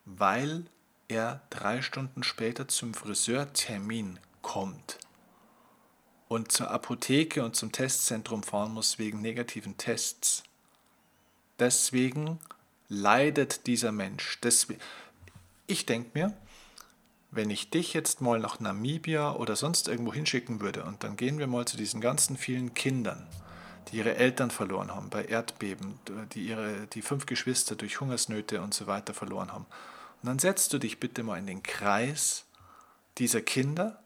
weil 0.04 0.64
er 1.08 1.40
drei 1.50 1.82
Stunden 1.82 2.22
später 2.22 2.68
zum 2.68 2.94
Friseurtermin 2.94 4.18
kommt 4.42 4.98
und 6.28 6.50
zur 6.50 6.70
Apotheke 6.70 7.44
und 7.44 7.54
zum 7.54 7.72
Testzentrum 7.72 8.42
fahren 8.42 8.72
muss 8.72 8.98
wegen 8.98 9.20
negativen 9.20 9.76
Tests. 9.76 10.42
Deswegen 11.58 12.38
leidet 12.88 13.66
dieser 13.66 13.92
Mensch. 13.92 14.38
Ich 15.66 15.86
denke 15.86 16.10
mir, 16.14 16.36
wenn 17.30 17.50
ich 17.50 17.70
dich 17.70 17.92
jetzt 17.92 18.20
mal 18.20 18.38
nach 18.38 18.60
Namibia 18.60 19.32
oder 19.32 19.56
sonst 19.56 19.88
irgendwo 19.88 20.12
hinschicken 20.12 20.60
würde 20.60 20.84
und 20.84 21.04
dann 21.04 21.16
gehen 21.16 21.38
wir 21.38 21.46
mal 21.46 21.66
zu 21.66 21.76
diesen 21.76 22.00
ganzen 22.00 22.36
vielen 22.36 22.74
Kindern, 22.74 23.26
die 23.88 23.98
ihre 23.98 24.16
Eltern 24.16 24.50
verloren 24.50 24.94
haben 24.94 25.10
bei 25.10 25.24
Erdbeben, 25.24 25.98
die 26.32 26.46
ihre 26.46 26.86
die 26.88 27.02
fünf 27.02 27.26
Geschwister 27.26 27.76
durch 27.76 28.00
Hungersnöte 28.00 28.60
und 28.60 28.74
so 28.74 28.86
weiter 28.86 29.14
verloren 29.14 29.52
haben 29.52 29.66
und 30.22 30.28
dann 30.28 30.38
setzt 30.38 30.72
du 30.72 30.78
dich 30.78 31.00
bitte 31.00 31.22
mal 31.22 31.38
in 31.38 31.46
den 31.46 31.62
Kreis 31.62 32.44
dieser 33.18 33.40
Kinder 33.40 34.02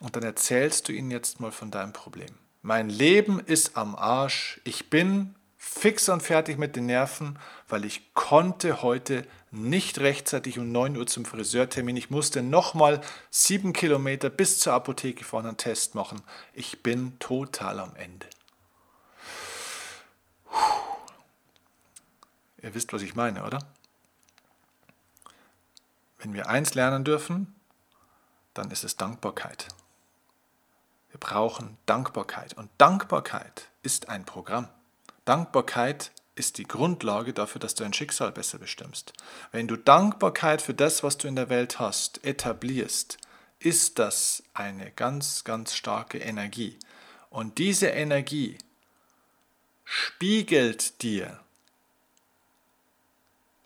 und 0.00 0.16
dann 0.16 0.22
erzählst 0.22 0.88
du 0.88 0.92
ihnen 0.92 1.10
jetzt 1.10 1.40
mal 1.40 1.52
von 1.52 1.70
deinem 1.70 1.92
Problem. 1.92 2.34
Mein 2.62 2.88
Leben 2.90 3.40
ist 3.40 3.76
am 3.76 3.96
Arsch. 3.96 4.60
Ich 4.64 4.90
bin 4.90 5.34
fix 5.56 6.08
und 6.08 6.22
fertig 6.22 6.58
mit 6.58 6.76
den 6.76 6.86
Nerven, 6.86 7.38
weil 7.68 7.84
ich 7.84 8.14
konnte 8.14 8.82
heute 8.82 9.26
nicht 9.50 9.98
rechtzeitig 9.98 10.58
um 10.58 10.70
9 10.70 10.96
Uhr 10.96 11.06
zum 11.06 11.24
Friseurtermin. 11.24 11.96
Ich 11.96 12.10
musste 12.10 12.42
nochmal 12.42 13.00
sieben 13.30 13.72
Kilometer 13.72 14.30
bis 14.30 14.60
zur 14.60 14.72
Apotheke 14.74 15.24
fahren 15.24 15.46
einen 15.46 15.56
Test 15.56 15.94
machen. 15.94 16.22
Ich 16.52 16.82
bin 16.82 17.18
total 17.18 17.80
am 17.80 17.94
Ende. 17.96 18.26
Puh. 20.50 20.56
Ihr 22.62 22.74
wisst, 22.74 22.92
was 22.92 23.02
ich 23.02 23.14
meine, 23.14 23.44
oder? 23.44 23.60
Wenn 26.18 26.34
wir 26.34 26.48
eins 26.48 26.74
lernen 26.74 27.04
dürfen, 27.04 27.54
dann 28.54 28.70
ist 28.70 28.84
es 28.84 28.96
Dankbarkeit. 28.96 29.68
Wir 31.10 31.20
brauchen 31.20 31.78
Dankbarkeit. 31.86 32.54
Und 32.54 32.70
Dankbarkeit 32.78 33.68
ist 33.82 34.08
ein 34.08 34.24
Programm. 34.24 34.68
Dankbarkeit 35.24 36.10
ist 36.34 36.58
die 36.58 36.66
Grundlage 36.66 37.32
dafür, 37.32 37.60
dass 37.60 37.74
du 37.74 37.84
dein 37.84 37.92
Schicksal 37.92 38.32
besser 38.32 38.58
bestimmst. 38.58 39.12
Wenn 39.52 39.68
du 39.68 39.76
Dankbarkeit 39.76 40.62
für 40.62 40.74
das, 40.74 41.02
was 41.02 41.18
du 41.18 41.28
in 41.28 41.36
der 41.36 41.48
Welt 41.48 41.78
hast, 41.78 42.24
etablierst, 42.24 43.18
ist 43.58 43.98
das 43.98 44.42
eine 44.54 44.90
ganz, 44.92 45.44
ganz 45.44 45.74
starke 45.74 46.18
Energie. 46.18 46.78
Und 47.30 47.58
diese 47.58 47.88
Energie 47.88 48.56
spiegelt 49.84 51.02
dir 51.02 51.40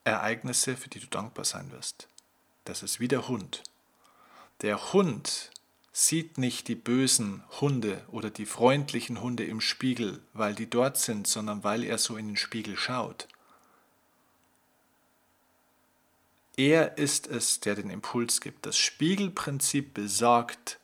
Ereignisse, 0.04 0.76
für 0.76 0.88
die 0.88 1.00
du 1.00 1.06
dankbar 1.06 1.44
sein 1.44 1.70
wirst. 1.72 2.08
Das 2.64 2.82
ist 2.82 3.00
wie 3.00 3.08
der 3.08 3.28
Hund. 3.28 3.62
Der 4.60 4.92
Hund 4.92 5.50
sieht 5.92 6.38
nicht 6.38 6.68
die 6.68 6.74
bösen 6.74 7.42
Hunde 7.60 8.02
oder 8.08 8.30
die 8.30 8.46
freundlichen 8.46 9.20
Hunde 9.20 9.44
im 9.44 9.60
Spiegel, 9.60 10.22
weil 10.32 10.54
die 10.54 10.70
dort 10.70 10.96
sind, 10.96 11.26
sondern 11.26 11.64
weil 11.64 11.84
er 11.84 11.98
so 11.98 12.16
in 12.16 12.28
den 12.28 12.36
Spiegel 12.36 12.76
schaut. 12.76 13.28
Er 16.56 16.98
ist 16.98 17.26
es, 17.26 17.60
der 17.60 17.74
den 17.74 17.90
Impuls 17.90 18.40
gibt. 18.40 18.66
Das 18.66 18.76
Spiegelprinzip 18.76 19.94
besagt 19.94 20.78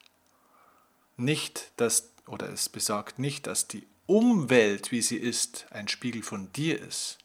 nicht, 1.17 1.73
dass, 1.77 2.11
oder 2.27 2.49
es 2.51 2.69
besagt 2.69 3.19
nicht, 3.19 3.47
dass 3.47 3.69
die 3.69 3.87
Umwelt, 4.07 4.91
wie 4.91 5.03
sie 5.03 5.19
ist, 5.19 5.67
ein 5.71 5.89
Spiegel 5.89 6.23
von 6.23 6.51
dir 6.53 6.81
ist, 6.81 7.19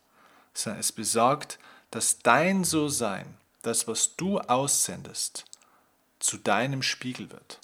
sondern 0.54 0.82
es 0.82 0.92
besagt, 0.92 1.58
dass 1.92 2.20
dein 2.20 2.64
So-Sein, 2.64 3.38
das, 3.64 3.88
was 3.88 4.16
du 4.16 4.40
aussendest, 4.40 5.46
zu 6.20 6.38
deinem 6.38 6.84
Spiegel 6.84 7.32
wird. 7.32 7.60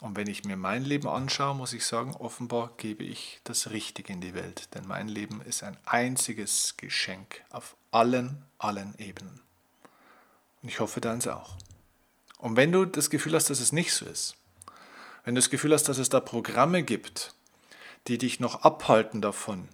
Und 0.00 0.16
wenn 0.16 0.28
ich 0.28 0.44
mir 0.44 0.56
mein 0.56 0.84
Leben 0.84 1.08
anschaue, 1.08 1.54
muss 1.54 1.74
ich 1.74 1.84
sagen, 1.84 2.14
offenbar 2.14 2.72
gebe 2.78 3.04
ich 3.04 3.40
das 3.44 3.70
Richtige 3.70 4.12
in 4.12 4.20
die 4.20 4.34
Welt, 4.34 4.74
denn 4.74 4.86
mein 4.86 5.08
Leben 5.08 5.42
ist 5.42 5.62
ein 5.62 5.76
einziges 5.84 6.76
Geschenk 6.78 7.42
auf 7.50 7.76
allen, 7.90 8.42
allen 8.58 8.94
Ebenen. 8.98 9.40
Und 10.62 10.68
ich 10.70 10.80
hoffe 10.80 11.00
deins 11.00 11.26
auch. 11.26 11.56
Und 12.38 12.56
wenn 12.56 12.72
du 12.72 12.86
das 12.86 13.10
Gefühl 13.10 13.34
hast, 13.34 13.50
dass 13.50 13.60
es 13.60 13.72
nicht 13.72 13.92
so 13.92 14.06
ist, 14.06 14.36
wenn 15.24 15.34
du 15.34 15.40
das 15.40 15.50
Gefühl 15.50 15.74
hast, 15.74 15.84
dass 15.84 15.98
es 15.98 16.08
da 16.08 16.20
Programme 16.20 16.82
gibt, 16.82 17.34
die 18.06 18.16
dich 18.16 18.40
noch 18.40 18.62
abhalten 18.62 19.20
davon, 19.20 19.68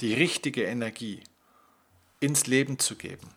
die 0.00 0.14
richtige 0.14 0.62
Energie 0.62 1.24
ins 2.20 2.46
Leben 2.46 2.78
zu 2.78 2.94
geben, 2.94 3.34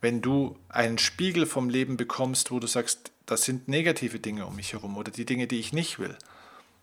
wenn 0.00 0.20
du 0.22 0.58
einen 0.68 0.98
Spiegel 0.98 1.46
vom 1.46 1.68
Leben 1.68 1.96
bekommst, 1.96 2.50
wo 2.50 2.60
du 2.60 2.66
sagst, 2.66 3.12
das 3.24 3.42
sind 3.42 3.68
negative 3.68 4.20
Dinge 4.20 4.46
um 4.46 4.56
mich 4.56 4.72
herum 4.72 4.96
oder 4.96 5.10
die 5.10 5.26
Dinge, 5.26 5.46
die 5.46 5.58
ich 5.58 5.72
nicht 5.72 5.98
will, 5.98 6.16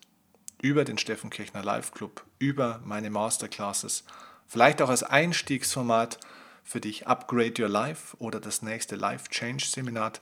über 0.62 0.86
den 0.86 0.98
Steffen 0.98 1.30
Kirchner 1.30 1.63
Live 1.63 1.91
Club, 1.91 2.26
über 2.39 2.82
meine 2.84 3.10
Masterclasses, 3.10 4.04
vielleicht 4.48 4.82
auch 4.82 4.89
als 4.89 5.04
Einstiegsformat 5.04 6.20
für 6.63 6.82
dich 6.82 7.08
Upgrade 7.08 7.62
Your 7.62 7.70
Life 7.70 8.17
oder 8.17 8.39
das 8.39 8.62
nächste 8.62 8.96
Life 8.96 9.30
Change 9.30 9.65
Seminar. 9.65 10.13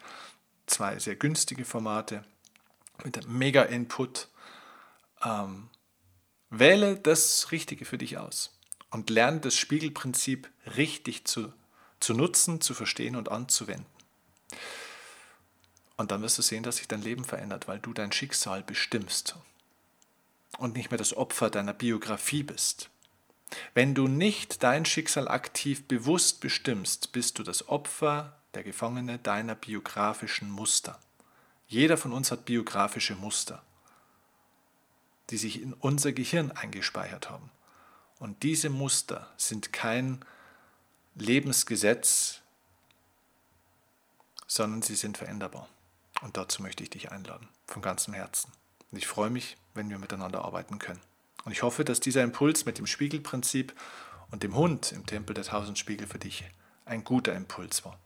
Zwei 0.68 1.00
sehr 1.00 1.16
günstige 1.16 1.66
Formate 1.66 2.24
mit 3.04 3.28
mega 3.28 3.64
Input. 3.64 4.28
Ähm, 5.24 5.70
wähle 6.50 6.98
das 6.98 7.52
Richtige 7.52 7.86
für 7.86 7.98
dich 7.98 8.18
aus 8.18 8.58
und 8.92 9.10
lerne 9.10 9.40
das 9.40 9.56
Spiegelprinzip 9.56 10.50
richtig 10.78 11.26
zu, 11.26 11.52
zu 12.00 12.14
nutzen, 12.14 12.62
zu 12.62 12.74
verstehen 12.74 13.16
und 13.16 13.30
anzuwenden. 13.30 13.86
Und 15.98 16.12
dann 16.12 16.22
wirst 16.22 16.38
du 16.38 16.42
sehen, 16.42 16.64
dass 16.64 16.78
sich 16.78 16.88
dein 16.88 17.02
Leben 17.02 17.24
verändert, 17.24 17.68
weil 17.68 17.80
du 17.80 17.94
dein 17.94 18.12
Schicksal 18.12 18.64
bestimmst 18.64 19.36
und 20.58 20.76
nicht 20.76 20.92
mehr 20.92 20.98
das 20.98 21.16
Opfer 21.16 21.50
deiner 21.50 21.74
Biografie 21.74 22.44
bist. 22.44 22.90
Wenn 23.74 23.94
du 23.94 24.08
nicht 24.08 24.64
dein 24.64 24.86
Schicksal 24.86 25.28
aktiv 25.28 25.88
bewusst 25.88 26.42
bestimmst, 26.42 27.12
bist 27.12 27.38
du 27.40 27.44
das 27.44 27.68
Opfer, 27.68 28.38
der 28.54 28.64
Gefangene 28.64 29.20
deiner 29.20 29.56
biografischen 29.56 30.50
Muster. 30.50 31.00
Jeder 31.68 31.98
von 31.98 32.14
uns 32.14 32.32
hat 32.32 32.46
biografische 32.46 33.16
Muster, 33.16 33.64
die 35.30 35.38
sich 35.38 35.62
in 35.62 35.74
unser 35.74 36.12
Gehirn 36.14 36.52
eingespeichert 36.52 37.30
haben. 37.30 37.52
Und 38.20 38.44
diese 38.44 38.70
Muster 38.70 39.30
sind 39.38 39.74
kein 39.74 40.24
Lebensgesetz, 41.16 42.42
sondern 44.48 44.82
sie 44.82 44.96
sind 44.96 45.18
veränderbar. 45.18 45.68
Und 46.22 46.38
dazu 46.38 46.62
möchte 46.62 46.84
ich 46.84 46.90
dich 46.90 47.12
einladen, 47.12 47.50
von 47.68 47.82
ganzem 47.82 48.14
Herzen. 48.14 48.52
Und 48.92 48.98
ich 48.98 49.08
freue 49.08 49.30
mich, 49.30 49.58
wenn 49.76 49.90
wir 49.90 50.00
miteinander 50.00 50.44
arbeiten 50.44 50.80
können. 50.80 51.02
Und 51.44 51.52
ich 51.52 51.62
hoffe, 51.62 51.86
dass 51.86 52.00
dieser 52.00 52.24
Impuls 52.24 52.66
mit 52.66 52.80
dem 52.80 52.88
Spiegelprinzip 52.88 53.74
und 54.32 54.42
dem 54.42 54.56
Hund 54.56 54.92
im 54.92 55.06
Tempel 55.06 55.34
der 55.34 55.44
tausend 55.44 55.78
Spiegel 55.78 56.08
für 56.08 56.18
dich 56.18 56.44
ein 56.86 57.04
guter 57.04 57.36
Impuls 57.36 57.86
war. 57.86 58.00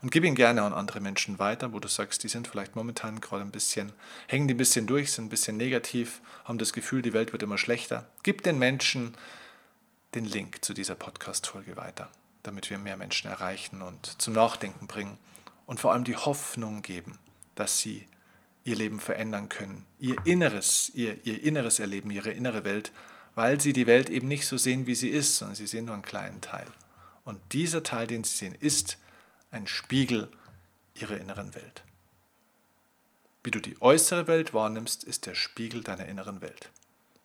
Und 0.00 0.12
gib 0.12 0.24
ihn 0.24 0.36
gerne 0.36 0.62
an 0.62 0.72
andere 0.72 1.00
Menschen 1.00 1.38
weiter, 1.40 1.72
wo 1.72 1.80
du 1.80 1.88
sagst, 1.88 2.22
die 2.22 2.28
sind 2.28 2.46
vielleicht 2.46 2.76
momentan 2.76 3.20
gerade 3.20 3.42
ein 3.42 3.50
bisschen, 3.50 3.92
hängen 4.28 4.46
die 4.46 4.54
ein 4.54 4.58
bisschen 4.58 4.86
durch, 4.86 5.10
sind 5.10 5.26
ein 5.26 5.30
bisschen 5.30 5.56
negativ, 5.56 6.20
haben 6.44 6.58
das 6.58 6.72
Gefühl, 6.72 7.02
die 7.02 7.12
Welt 7.12 7.32
wird 7.32 7.42
immer 7.42 7.58
schlechter. 7.58 8.08
Gib 8.22 8.42
den 8.42 8.58
Menschen 8.58 9.16
den 10.14 10.24
Link 10.24 10.64
zu 10.64 10.72
dieser 10.72 10.94
Podcast-Folge 10.94 11.76
weiter, 11.76 12.08
damit 12.44 12.70
wir 12.70 12.78
mehr 12.78 12.96
Menschen 12.96 13.28
erreichen 13.28 13.82
und 13.82 14.20
zum 14.22 14.34
Nachdenken 14.34 14.86
bringen 14.86 15.18
und 15.66 15.80
vor 15.80 15.92
allem 15.92 16.04
die 16.04 16.16
Hoffnung 16.16 16.82
geben, 16.82 17.18
dass 17.56 17.80
sie 17.80 18.06
ihr 18.66 18.76
Leben 18.76 19.00
verändern 19.00 19.48
können, 19.48 19.86
ihr 20.00 20.16
Inneres, 20.24 20.90
ihr, 20.92 21.24
ihr 21.24 21.42
Inneres 21.42 21.78
erleben, 21.78 22.10
ihre 22.10 22.32
innere 22.32 22.64
Welt, 22.64 22.92
weil 23.36 23.60
sie 23.60 23.72
die 23.72 23.86
Welt 23.86 24.10
eben 24.10 24.28
nicht 24.28 24.46
so 24.46 24.56
sehen, 24.56 24.86
wie 24.86 24.94
sie 24.94 25.08
ist, 25.08 25.36
sondern 25.36 25.54
sie 25.54 25.66
sehen 25.66 25.84
nur 25.84 25.94
einen 25.94 26.02
kleinen 26.02 26.40
Teil. 26.40 26.66
Und 27.24 27.40
dieser 27.52 27.82
Teil, 27.82 28.06
den 28.06 28.24
sie 28.24 28.36
sehen, 28.36 28.56
ist 28.58 28.98
ein 29.50 29.66
Spiegel 29.66 30.28
ihrer 30.94 31.16
inneren 31.16 31.54
Welt. 31.54 31.84
Wie 33.44 33.52
du 33.52 33.60
die 33.60 33.80
äußere 33.80 34.26
Welt 34.26 34.52
wahrnimmst, 34.52 35.04
ist 35.04 35.26
der 35.26 35.36
Spiegel 35.36 35.84
deiner 35.84 36.06
inneren 36.06 36.40
Welt. 36.40 36.70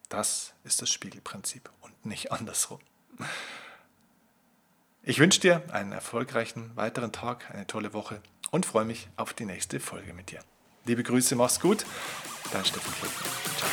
Das 0.09 0.53
ist 0.63 0.81
das 0.81 0.91
Spiegelprinzip 0.91 1.71
und 1.81 2.05
nicht 2.05 2.31
andersrum. 2.31 2.79
Ich 5.01 5.17
wünsche 5.17 5.39
dir 5.39 5.63
einen 5.73 5.91
erfolgreichen 5.91 6.75
weiteren 6.75 7.11
Tag, 7.11 7.49
eine 7.49 7.65
tolle 7.65 7.93
Woche 7.93 8.21
und 8.51 8.67
freue 8.67 8.85
mich 8.85 9.09
auf 9.15 9.33
die 9.33 9.45
nächste 9.45 9.79
Folge 9.79 10.13
mit 10.13 10.29
dir. 10.29 10.43
Liebe 10.85 11.03
Grüße, 11.03 11.35
mach's 11.35 11.59
gut. 11.59 11.85
Dein 12.51 12.65
Steffen 12.65 12.91
Kirchner. 12.93 13.27
Ciao. 13.57 13.69